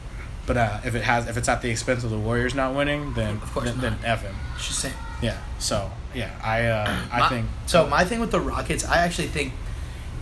[0.46, 3.14] But uh, if it has, if it's at the expense of the Warriors not winning,
[3.14, 4.36] then then, then f him.
[4.54, 4.94] It's just saying.
[5.20, 5.38] Yeah.
[5.58, 7.86] So yeah, I uh, I My- think so.
[7.88, 9.52] My thing with the Rockets, I actually think,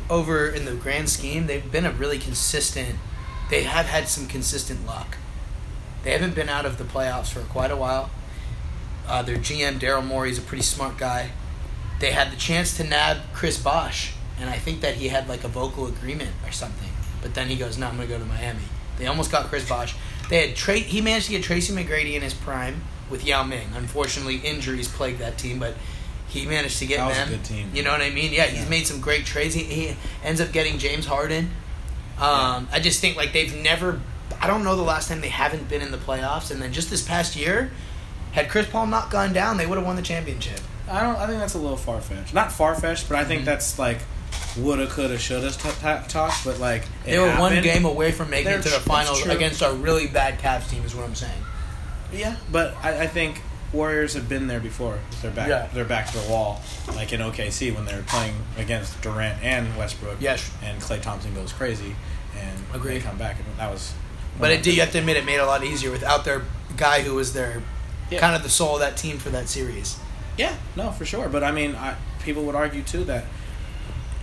[0.09, 2.97] over in the grand scheme, they've been a really consistent.
[3.51, 5.17] They have had some consistent luck.
[6.03, 8.11] They haven't been out of the playoffs for quite a while.
[9.07, 11.31] Uh, their GM Daryl Morey is a pretty smart guy.
[12.01, 15.45] They had the chance to nab Chris Bosh, and I think that he had like
[15.45, 16.91] a vocal agreement or something.
[17.23, 18.65] But then he goes, "No, I'm going to go to Miami."
[18.99, 19.95] They almost got Chris Bosh.
[20.29, 23.69] They had Tra- He managed to get Tracy McGrady in his prime with Yao Ming.
[23.77, 25.75] Unfortunately, injuries plagued that team, but
[26.29, 27.29] he managed to get That was a them.
[27.31, 27.71] good team.
[27.75, 28.33] You know what I mean?
[28.33, 28.69] Yeah, he's Yeah.
[28.69, 29.55] made some great trades.
[29.55, 31.51] He, he ends up getting James Harden.
[32.19, 34.01] Um, I just think like they've never.
[34.41, 36.91] I don't know the last time they haven't been in the playoffs, and then just
[36.91, 37.71] this past year,
[38.33, 40.61] had Chris Paul not gone down, they would have won the championship.
[40.91, 41.17] I don't.
[41.17, 42.35] I think that's a little far fetched.
[42.35, 43.47] Not far fetched, but I think Mhm.
[43.47, 43.99] that's like
[44.57, 46.33] woulda, coulda, shoulda t- t- talk.
[46.45, 49.63] But like They were one game away from making They're it to the finals against
[49.63, 50.85] a really bad Cavs team.
[50.85, 51.33] Is what I'm saying.
[52.13, 53.41] Yeah, but I, I think
[53.75, 55.01] Warriors have been there before.
[55.21, 55.49] They're back.
[55.49, 55.69] Yeah.
[55.75, 56.63] They're back to the wall,
[56.95, 60.19] like in OKC when they were playing against Durant and Westbrook.
[60.21, 60.51] Yes.
[60.63, 61.97] And Klay Thompson goes crazy,
[62.39, 62.99] and Agreed.
[62.99, 63.93] they come back, and that was.
[64.39, 64.75] But it did.
[64.75, 66.43] You have to admit, it made it a lot easier without their
[66.77, 67.63] guy who was their
[68.11, 68.21] Yeah.
[68.21, 69.97] kind of the soul of that team for that series.
[70.39, 71.29] Yeah, no, for sure.
[71.29, 73.25] But I mean, I, people would argue too that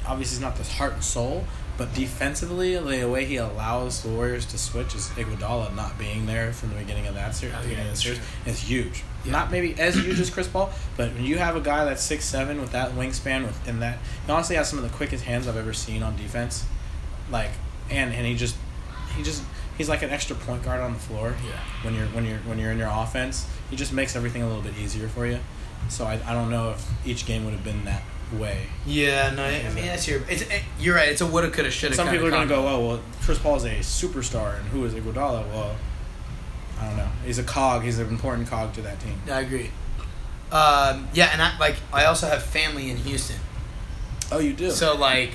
[0.06, 1.46] obviously he's not the heart and soul,
[1.78, 6.54] but defensively, the way he allows the Warriors to switch is Iguodala not being there
[6.54, 7.56] from the beginning of that series.
[7.58, 9.04] Oh, yeah, the series is huge.
[9.26, 9.32] Yeah.
[9.32, 12.26] Not maybe as huge as Chris Paul, but when you have a guy that's six
[12.26, 15.48] seven with that wingspan, with and that he honestly has some of the quickest hands
[15.48, 16.66] I've ever seen on defense.
[17.30, 17.52] Like,
[17.90, 18.56] and and he just
[19.16, 19.44] he just
[19.78, 21.36] he's like an extra point guard on the floor.
[21.46, 21.60] Yeah.
[21.84, 24.64] When you're when you're when you're in your offense, he just makes everything a little
[24.64, 25.40] bit easier for you.
[25.90, 28.04] So I, I don't know if each game would have been that
[28.34, 28.66] way.
[28.86, 30.22] Yeah, no, I mean that's your.
[30.30, 31.10] It's, it, you're right.
[31.10, 31.96] It's a woulda, coulda, shoulda.
[31.96, 34.84] Some people are going to go, oh, well, Chris Paul is a superstar, and who
[34.86, 35.48] is Iguodala?
[35.50, 35.76] Well,
[36.80, 37.10] I don't know.
[37.26, 37.84] He's a cog.
[37.84, 39.20] He's an important cog to that team.
[39.28, 39.70] Yeah, I agree.
[40.52, 41.76] Um, yeah, and I like.
[41.94, 43.38] I also have family in Houston,
[44.32, 44.72] Oh, you do?
[44.72, 45.32] so like,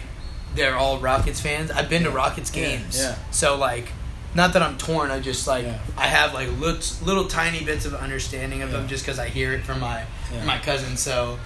[0.54, 1.70] they're all Rockets fans.
[1.70, 2.98] I've been to Rockets games.
[2.98, 3.16] yeah.
[3.30, 3.88] So like,
[4.34, 5.10] not that I'm torn.
[5.10, 5.78] I just like Yeah.
[5.96, 9.52] I have like little, little tiny bits of understanding of them just because I hear
[9.54, 10.44] it from my Yeah.
[10.44, 10.96] my cousin.
[10.98, 11.38] So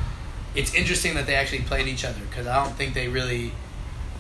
[0.55, 3.53] it's interesting that they actually played each other because I don't think they really.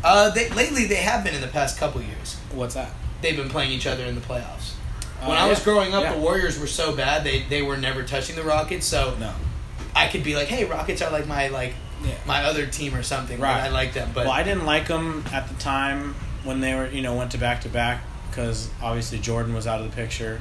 [0.02, 2.36] Uh, they lately they have been in the past couple years.
[2.52, 2.90] What's that?
[3.20, 4.72] They've been playing each other in the playoffs.
[5.20, 6.14] Uh, When I was growing up, Yeah.
[6.14, 8.86] the Warriors were so bad they they were never touching the Rockets.
[8.86, 9.32] So No.
[9.94, 12.14] I could be like, hey, Rockets are like my like Yeah.
[12.26, 13.38] my other team or something.
[13.38, 13.64] Right.
[13.64, 16.14] I like them, but well, I didn't like them at the time
[16.44, 19.80] when they were, you know, went to back to back because obviously Jordan was out
[19.82, 20.40] of the picture,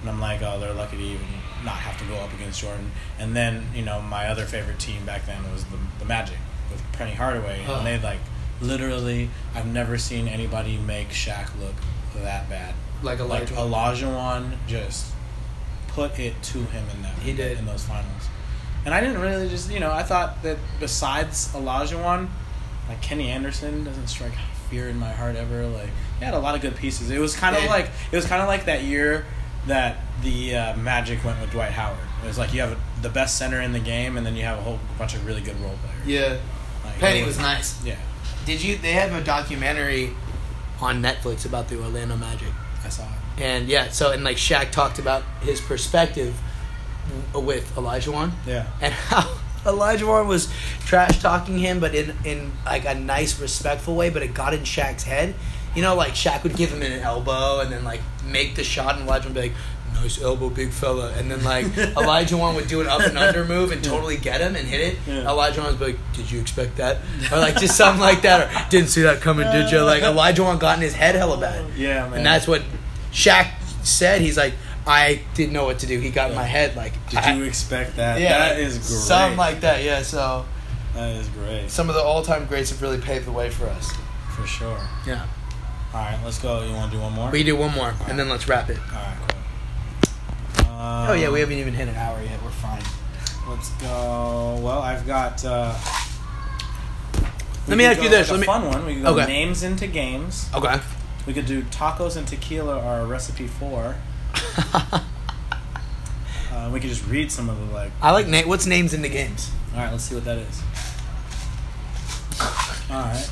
[0.00, 1.24] and I'm like, oh, they're lucky to even
[1.64, 2.90] not have to go up against Jordan.
[3.18, 6.36] And then, you know, my other favorite team back then was the the Magic
[6.70, 7.74] with Penny Hardaway, Huh.
[7.78, 8.20] and they like
[8.60, 11.74] literally, I've never seen anybody make Shaq look
[12.22, 12.74] that bad.
[13.02, 15.12] like a Like Olajuwon just
[15.88, 17.58] put it to him in that He did.
[17.58, 18.28] in those finals.
[18.84, 22.28] And I didn't really just you know I thought that besides Olajuwon,
[22.88, 24.32] like Kenny Anderson doesn't strike
[24.70, 25.66] fear in my heart ever.
[25.66, 27.10] Like he had a lot of good pieces.
[27.10, 27.70] It was kind of Yeah.
[27.70, 29.24] like it was kind of like that year
[29.68, 31.98] that the uh, Magic went with Dwight Howard.
[32.24, 34.58] It was like you have the best center in the game, and then you have
[34.58, 36.06] a whole bunch of really good role players.
[36.06, 36.36] yeah.
[36.84, 37.82] Like, Penny it was nice.
[37.84, 37.96] Yeah,
[38.46, 38.76] Did you?
[38.76, 40.10] They have a documentary
[40.80, 42.48] on Netflix about the Orlando Magic,
[42.84, 43.42] I saw it.
[43.42, 43.90] and yeah.
[43.90, 46.34] So and like Shaq talked about his perspective
[47.34, 49.22] with Elijah Olajuwon Yeah, and how
[49.64, 50.52] Olajuwon was
[50.86, 54.10] trash talking him, but in in like a nice, respectful way.
[54.10, 55.34] But it got in Shaq's head.
[55.74, 58.00] You know, like Shaq would give him an elbow and then like
[58.30, 59.52] make the shot, and Olajuwon would be like,
[59.94, 61.66] "Nice elbow, big fella," and then like
[61.96, 64.98] Olajuwon would do an up and under move and totally get him and hit it.
[65.06, 65.24] Yeah.
[65.24, 66.98] Olajuwon would be like, "Did you expect that?"
[67.32, 70.58] Or like just something like that, or "Didn't see that coming, did you?" Like Olajuwon
[70.60, 71.64] got in his head hella bad.
[71.76, 72.18] yeah, man.
[72.18, 72.62] And that's what
[73.12, 73.50] Shaq
[73.84, 74.20] said.
[74.20, 74.52] He's like,
[74.86, 75.98] I didn't know what to do.
[75.98, 78.20] He got in my head like, Did I- you expect that?
[78.20, 78.84] yeah, that is great.
[78.86, 79.82] Something like that.
[79.82, 80.02] Yeah.
[80.02, 80.44] So
[80.94, 83.92] that is great some of the all-time greats have really paved the way for us.
[84.34, 84.80] for sure.
[85.06, 85.26] Yeah.
[85.94, 86.62] All right, let's go.
[86.62, 87.30] You want to do one more?
[87.30, 88.78] We do one more, and then let's wrap it.
[88.92, 90.70] All right, cool.
[90.70, 92.42] Um, oh yeah, we haven't even hit an hour yet.
[92.42, 92.82] We're fine.
[93.48, 94.58] Let's go.
[94.62, 95.42] Well, I've got.
[95.44, 95.74] Uh,
[97.66, 98.86] we Let me could ask you this, like a let me- fun one.
[98.86, 99.26] We could go Okay.
[99.26, 100.48] names into games.
[100.54, 100.78] Okay.
[101.26, 103.96] We could do tacos and tequila are a recipe for.
[106.50, 107.92] Uh, we could just read some of the like.
[108.02, 109.50] I like na- what's names in the games.
[109.74, 110.62] All right, let's see what that is.
[112.90, 113.30] All right.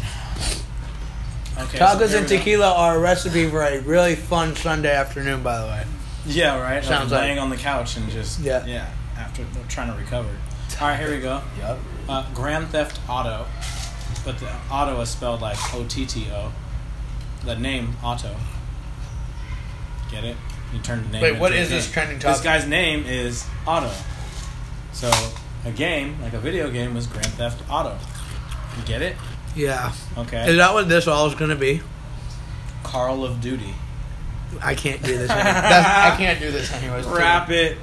[1.58, 1.78] Okay.
[1.78, 5.42] Tacos here and tequila are a recipe for a really fun Sunday afternoon.
[5.42, 5.84] By the way.
[6.26, 6.84] Yeah, right.
[6.84, 8.64] Sounds like- laying on the couch and just Yeah.
[8.66, 8.88] yeah.
[9.16, 10.28] After trying to recover.
[10.80, 11.40] All right, here we go.
[11.58, 11.78] Yep.
[12.08, 13.46] Uh, Grand Theft Auto,
[14.24, 16.52] but the auto is spelled like O T T O.
[17.44, 18.36] The name Auto.
[20.10, 20.36] Get it?
[20.74, 21.22] You turn the name.
[21.22, 23.90] Wait, what is this trending This guy's name is Auto.
[24.92, 25.10] So
[25.64, 27.96] a game, like a video game, was Grand Theft Auto.
[28.76, 29.16] You get it?
[29.56, 29.92] Yeah.
[30.18, 30.50] Okay.
[30.50, 31.80] Is that what this all is going to be?
[32.82, 33.74] Call of Duty.
[34.62, 35.30] I can't do this.
[35.30, 37.06] Any- that's, I can't do this anyways.
[37.06, 37.78] Wrap it.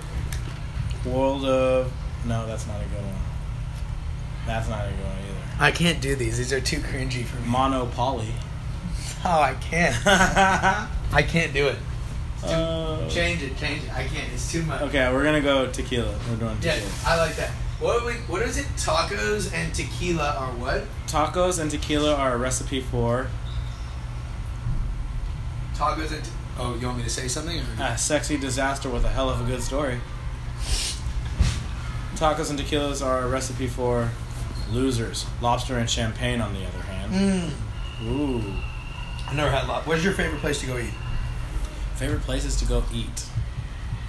[1.05, 1.91] World of.
[2.25, 3.15] No, that's not a good one.
[4.45, 5.63] That's not a good one either.
[5.63, 6.37] I can't do these.
[6.37, 7.47] These are too cringy for me.
[7.49, 8.27] Monopoly.
[9.25, 9.95] Oh, I can't.
[11.13, 11.77] I can't do it.
[12.43, 13.93] Uh, Change it, change it.
[13.95, 14.29] I can't.
[14.33, 14.81] It's too much.
[14.81, 16.13] okay, we're gonna go tequila.
[16.29, 16.91] We're doing Yeah, tequila.
[17.05, 17.51] I like that.
[17.83, 18.65] What we, what is it?
[18.77, 20.83] Tacos and tequila are what?
[21.07, 23.27] Tacos and tequila are a recipe for
[25.75, 26.23] Tacos and.
[26.23, 27.59] Te- oh, you want me to say something?
[27.59, 27.63] Or?
[27.83, 29.99] a sexy disaster with a hell of a good story.
[32.15, 34.09] Tacos and tequilas are a recipe for
[34.71, 35.25] losers.
[35.41, 37.11] Lobster and champagne, on the other hand.
[37.13, 38.07] Mm.
[38.07, 38.53] Ooh.
[39.27, 39.85] I never had lot.
[39.85, 40.93] Where's your favorite place to go eat?
[41.95, 43.25] Favorite places to go eat.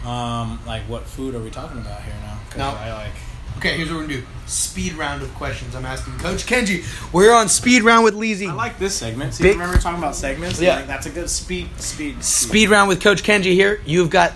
[0.07, 2.39] Um, like what food are we talking about here now?
[2.51, 2.69] 'Cause No.
[2.69, 3.13] I like.
[3.59, 4.27] Okay, here's what we're gonna do.
[4.47, 5.75] Speed round of questions.
[5.75, 6.85] I'm asking Coach Kenji.
[7.13, 8.49] We're on speed round with Leezy.
[8.49, 9.35] I like this segment.
[9.35, 10.61] See, Big- remember talking about segments?
[10.61, 10.77] Yeah.
[10.77, 13.81] Like, that's a good speed, speed, speed round with Coach Kenji here.
[13.87, 14.33] You've got.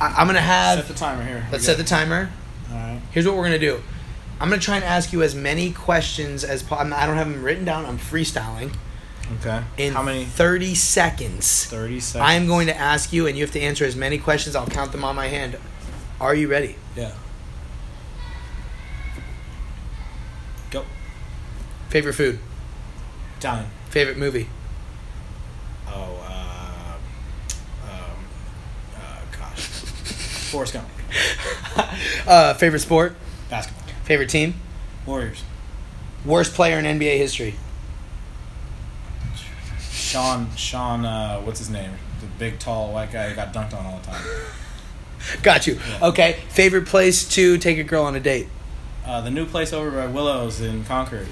[0.00, 0.78] I, I'm gonna have.
[0.78, 1.46] Set the timer here.
[1.50, 2.30] let's set the timer.
[2.70, 3.00] All right.
[3.10, 3.82] Here's what we're gonna do.
[4.38, 6.94] I'm gonna try and ask you as many questions as possible.
[6.94, 7.86] I don't have them written down.
[7.86, 8.72] I'm freestyling.
[9.40, 9.62] Okay.
[9.78, 10.24] In How many?
[10.24, 11.64] 30 seconds.
[11.64, 12.28] Thirty seconds.
[12.28, 14.54] I am going to ask you, and you have to answer as many questions.
[14.54, 15.58] I'll count them on my hand.
[16.20, 16.76] Are you ready?
[16.94, 17.12] Yeah.
[20.70, 20.84] Go.
[21.88, 22.38] Favorite food?
[23.38, 23.66] Italian.
[23.90, 24.48] Favorite movie?
[25.88, 26.96] Oh, uh,
[27.84, 27.90] um,
[28.94, 29.60] uh, gosh.
[30.50, 30.88] Forrest Gump.
[32.26, 33.14] uh, favorite sport?
[33.48, 33.84] Basketball.
[34.04, 34.54] Favorite team?
[35.06, 35.42] Warriors.
[36.24, 37.54] Worst player in NBA history?
[39.90, 41.90] Sean, Sean, uh, what's his name?
[42.20, 44.24] The big, tall, white guy who got dunked on all the time.
[45.42, 45.74] Got you.
[45.74, 46.08] Yeah.
[46.08, 46.36] Okay.
[46.50, 48.48] Favorite place to take a girl on a date?
[49.06, 51.28] Uh, the new place over by Willows in Concord.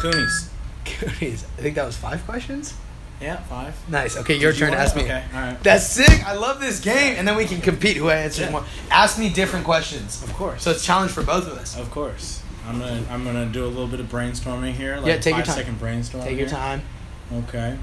[0.00, 0.48] Coonies.
[0.84, 1.44] Goonies.
[1.58, 2.74] I think that was five questions.
[3.20, 3.76] Yeah, five.
[3.88, 4.16] Nice.
[4.16, 5.02] Okay, your Did you turn to ask me.
[5.04, 5.62] Okay, all right.
[5.62, 6.26] That's sick.
[6.26, 8.50] I love this game, and then we can compete who answers Yeah.
[8.50, 8.64] more.
[8.90, 10.20] Ask me different questions.
[10.24, 10.64] Of course.
[10.64, 11.78] So it's a challenge for both of us.
[11.78, 12.42] Of course.
[12.66, 14.96] I'm gonna I'm gonna do a little bit of brainstorming here.
[14.96, 15.54] Like Yeah, take your time.
[15.54, 16.24] second brainstorm.
[16.24, 16.56] Take your here.
[16.56, 16.82] time.
[17.32, 17.78] Okay.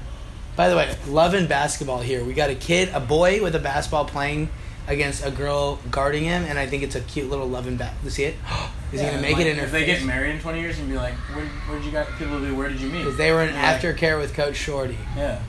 [0.56, 2.22] By the way, loving basketball here.
[2.22, 4.50] We got a kid, a boy with a basketball playing
[4.90, 7.94] against a girl guarding him, and I think it's a cute little loving bat.
[8.04, 8.34] You see it?
[8.92, 10.00] Is he gonna make like, it in her If they face?
[10.00, 12.50] get married in 20 years, and be like, where where did you got people be?
[12.50, 13.04] Where did you meet?
[13.04, 14.98] Because they were in You're like, aftercare with Coach Shorty.
[15.16, 15.40] Yeah.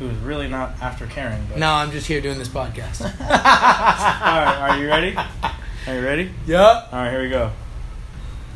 [0.00, 1.44] Who was really not after caring.
[1.48, 1.58] But.
[1.58, 3.02] No, I'm just here doing this podcast.
[3.20, 4.56] All right.
[4.70, 5.14] Are you ready?
[5.86, 6.30] Are you ready?
[6.46, 6.88] yup.
[6.92, 7.10] All right.
[7.10, 7.52] Here we go.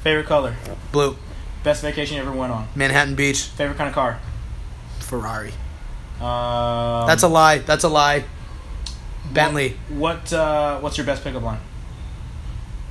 [0.03, 0.57] Favorite color.
[0.91, 1.17] Blue.
[1.63, 2.67] Best vacation you ever went on.
[2.75, 3.43] Manhattan Beach.
[3.43, 4.21] Favorite kind of car.
[5.01, 5.53] Ferrari.
[6.21, 7.59] Um, That's a lie.
[7.59, 8.25] That's a lie.
[9.35, 9.77] Bentley.
[9.89, 11.61] What uh, What's your best pickup line?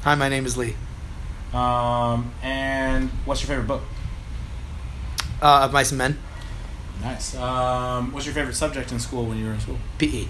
[0.02, 0.76] Hi, my name is Lee.
[1.54, 3.84] Um, and what's your favorite book?
[5.42, 6.20] Uh, of Mice and Men.
[7.02, 7.36] Nice.
[7.36, 9.78] Um, what's your favorite subject in school when you were in school?
[9.98, 10.28] PE.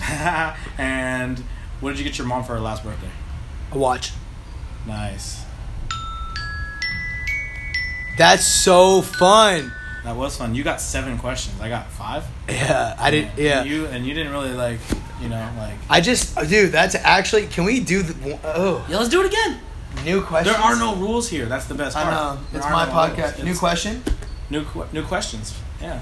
[0.78, 1.40] and
[1.80, 3.10] what did you get your mom for her last birthday?
[3.72, 4.12] A watch.
[4.86, 5.44] Nice.
[8.16, 9.72] That's so fun.
[10.04, 10.54] That was fun.
[10.54, 11.60] You got seven questions.
[11.60, 12.24] I got five.
[12.48, 13.38] Yeah, I didn't.
[13.38, 13.62] Yeah.
[13.62, 14.78] And you and you didn't really like,
[15.20, 15.74] you know, like.
[15.88, 17.46] I just, dude, that's actually.
[17.46, 18.38] Can we do the?
[18.44, 19.60] Oh, Yeah, let's do it again.
[20.04, 20.52] new question.
[20.52, 21.46] There are no rules here.
[21.46, 22.14] That's the best I part.
[22.14, 22.42] know.
[22.52, 23.32] There It's my no podcast.
[23.36, 23.44] rules.
[23.44, 24.02] New It's question.
[24.50, 25.54] New que- new questions.
[25.80, 26.00] Yeah.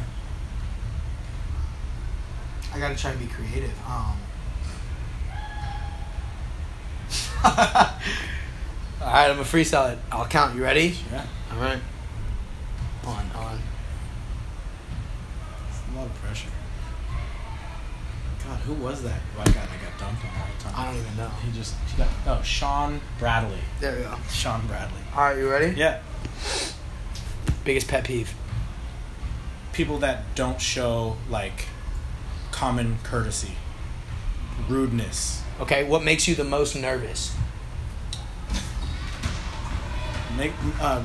[2.75, 3.71] I gotta try to be creative.
[3.87, 4.17] Um.
[7.45, 7.53] All
[9.13, 9.99] right, I'm a freestyle it.
[10.11, 10.55] I'll count.
[10.57, 10.97] You ready?
[11.13, 11.27] Yeah.
[11.53, 11.79] All right.
[13.05, 13.59] On, on.
[15.69, 16.49] It's a lot of pressure.
[18.47, 20.75] God, who was that white guy that got dunked on all the time?
[20.77, 21.29] I don't even know.
[21.45, 23.59] He just he got oh Shawn Bradley.
[23.81, 24.17] There we go.
[24.31, 25.01] Shawn Bradley.
[25.15, 25.77] All right, you ready?
[25.79, 26.01] Yeah.
[27.65, 28.35] Biggest pet peeve.
[29.73, 31.67] People that don't show like
[32.51, 33.53] common courtesy,
[34.69, 35.43] rudeness.
[35.61, 37.35] Okay, what makes you the most nervous?
[40.37, 41.05] Make uh,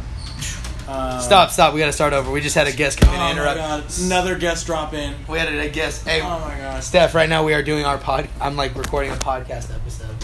[0.87, 1.73] uh Stop, stop.
[1.73, 2.31] We gotta start over.
[2.31, 3.57] We just had a guest come in Oh and my interrupt.
[3.57, 3.83] god!
[4.05, 5.13] Another guest drop in.
[5.27, 6.05] We had a guest.
[6.07, 6.83] Hey, Oh my god!
[6.83, 8.29] Steph, right now we are doing our pod.
[8.39, 10.15] I'm like recording a podcast episode.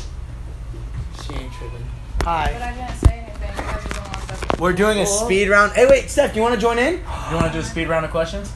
[1.26, 1.86] She ain't tripping.
[2.20, 2.43] But Hi.
[2.72, 3.49] I didn't say anything.
[3.49, 4.59] You guys are doing all stuff.
[4.59, 5.74] We're doing a speed round.
[5.74, 6.93] Hey, wait, Steph, do you want to join in?
[6.95, 8.49] You want to do a speed round of questions?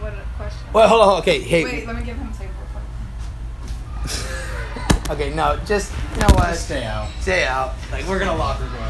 [0.00, 0.60] What a question.
[0.72, 1.20] Wait, hold on.
[1.22, 1.64] Okay, hey.
[1.64, 2.52] Wait, let me give him a table.
[4.04, 6.54] For Okay, no, just you know what?
[6.54, 7.08] Stay out.
[7.20, 7.74] Stay out.
[7.90, 8.88] Like we're gonna lock the door.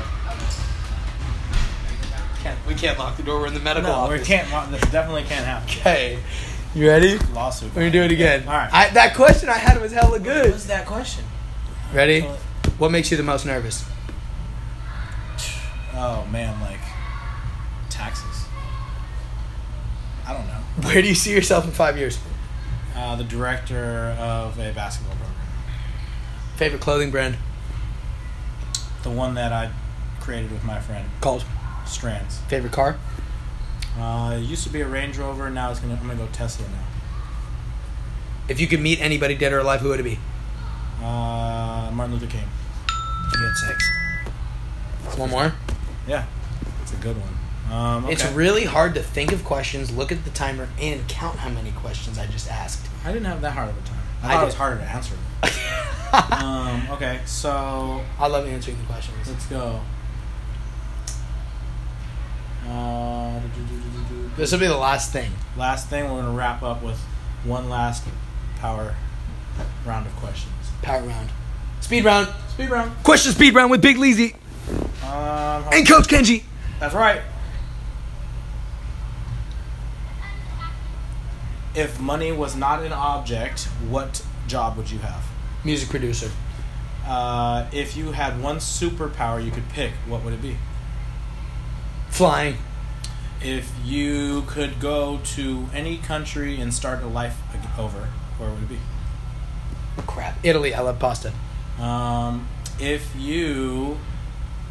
[2.49, 3.41] Can't, we can't lock the door.
[3.41, 4.51] We're in the medical No, we can't.
[4.51, 5.69] wa- This definitely can't happen.
[5.81, 6.19] Okay,
[6.75, 7.19] you ready?
[7.33, 7.75] Lawsuit.
[7.75, 8.45] We're gonna do it again.
[8.47, 8.71] All right.
[8.73, 10.51] I, that question I had was hella good.
[10.51, 11.25] What's that question?
[11.93, 12.23] Ready?
[12.79, 13.85] What makes you the most nervous?
[15.95, 16.79] Oh man, like
[17.91, 18.45] taxes.
[20.27, 20.61] I don't know.
[20.89, 22.19] Where do you see yourself in five years?
[22.95, 25.35] Uh, the director of a basketball program.
[26.57, 27.37] Favorite clothing brand?
[29.03, 29.71] The one that I
[30.21, 31.45] created with my friend Called.
[31.89, 32.39] Strands.
[32.49, 32.99] Favorite car?
[33.99, 35.51] Uh, it used to be a Range Rover.
[35.51, 35.95] Now it's gonna.
[35.95, 36.85] I'm gonna go Tesla now.
[38.49, 40.19] If you could meet anybody dead or alive, who would it be?
[41.01, 42.49] Uh, Martin Luther King.
[43.35, 45.19] You had six.
[45.19, 45.53] One more.
[46.07, 46.27] Yeah,
[46.83, 47.35] it's a good one.
[47.71, 48.15] Um, okay.
[48.15, 51.71] It's really hard to think of questions, look at the timer, and count how many
[51.73, 52.89] questions I just asked.
[53.05, 54.01] I didn't have that hard of a time.
[54.23, 55.15] I I thought it was harder to answer.
[56.43, 59.29] um, okay, so I love answering the questions.
[59.29, 59.81] let's go.
[62.69, 63.41] Uh,
[64.37, 65.31] This will be the last thing.
[65.57, 66.99] last thing, we're gonna wrap up with
[67.45, 68.05] one last
[68.61, 68.95] power
[69.87, 70.53] round of questions.
[70.83, 71.31] Power round.
[71.81, 72.29] Speed round.
[72.51, 72.93] Speed round.
[73.03, 74.35] Question speed round with Big Leezy
[75.03, 76.43] Um, and Coach Kenji.
[76.79, 77.23] That's right.
[81.75, 85.25] If money was not an object, what job would you have?
[85.65, 86.31] Music producer.
[87.07, 90.57] Uh, if you had one superpower you could pick, what would it be?
[92.11, 92.57] Flying.
[93.43, 97.39] If you could go to any country and start a life
[97.79, 98.79] over, where would it be?
[99.99, 100.37] Oh, crap.
[100.43, 100.75] Italy.
[100.75, 101.33] I love pasta.
[101.79, 102.49] Um,
[102.81, 103.99] if you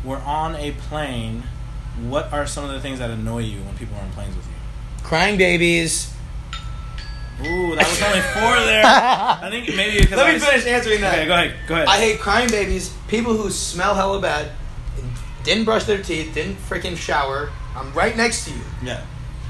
[0.03, 1.43] were on a plane,
[2.01, 4.45] what are some of the things that annoy you when people are on planes with
[4.45, 4.53] you?
[5.03, 6.13] Crying babies.
[7.39, 8.83] Ooh, that was only four there.
[8.85, 11.13] I think maybe because Let I me finish answering that.
[11.19, 11.55] Okay, go ahead.
[11.67, 11.87] Go ahead.
[11.87, 14.51] I hate crying babies, people who smell hella bad,
[15.47, 17.49] didn't brush their teeth, didn't freaking shower.
[17.75, 19.01] I'm right next to you, yeah.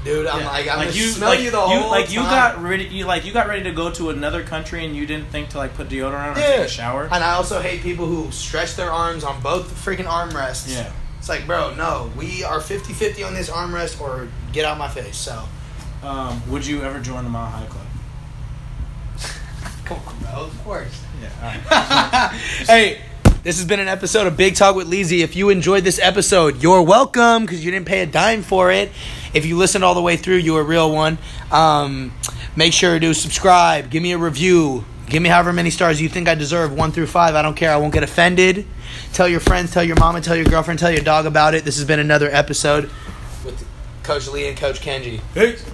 [0.04, 0.26] dude.
[0.26, 0.46] I'm Yeah.
[0.48, 2.84] like, I'm gonna you, smell like, you the whole like you got ready.
[2.84, 5.58] You like you got ready to go to another country and you didn't think to
[5.58, 6.56] like put deodorant on or Yeah.
[6.58, 7.04] take a shower.
[7.10, 10.72] And I also hate people who stretch their arms on both the freaking armrests.
[10.72, 10.90] Yeah.
[11.18, 15.16] It's like, bro, no, we are 50-50 on this armrest or get out my face.
[15.16, 15.42] So,
[16.02, 17.84] Um, would you ever join the Mile High Club?
[19.84, 20.30] Come on, bro.
[20.44, 21.00] Of course.
[21.20, 21.28] Yeah.
[21.42, 22.32] All right.
[22.66, 23.00] hey,
[23.48, 25.20] this has been an episode of Big Talk with Leezy.
[25.20, 28.92] If you enjoyed this episode, you're welcome because you didn't pay a dime for it.
[29.32, 31.16] If you listened all the way through, you're a real one.
[31.50, 32.12] Um,
[32.56, 36.28] make sure to subscribe, give me a review, give me however many stars you think
[36.28, 37.34] I deserve, one through five.
[37.34, 37.72] I don't care.
[37.72, 38.66] I won't get offended.
[39.14, 41.64] Tell your friends, tell your mom, and tell your girlfriend, tell your dog about it.
[41.64, 42.90] This has been another episode
[43.46, 43.66] with
[44.02, 45.22] Coach Lee and Coach Kenji.
[45.32, 45.64] Peace.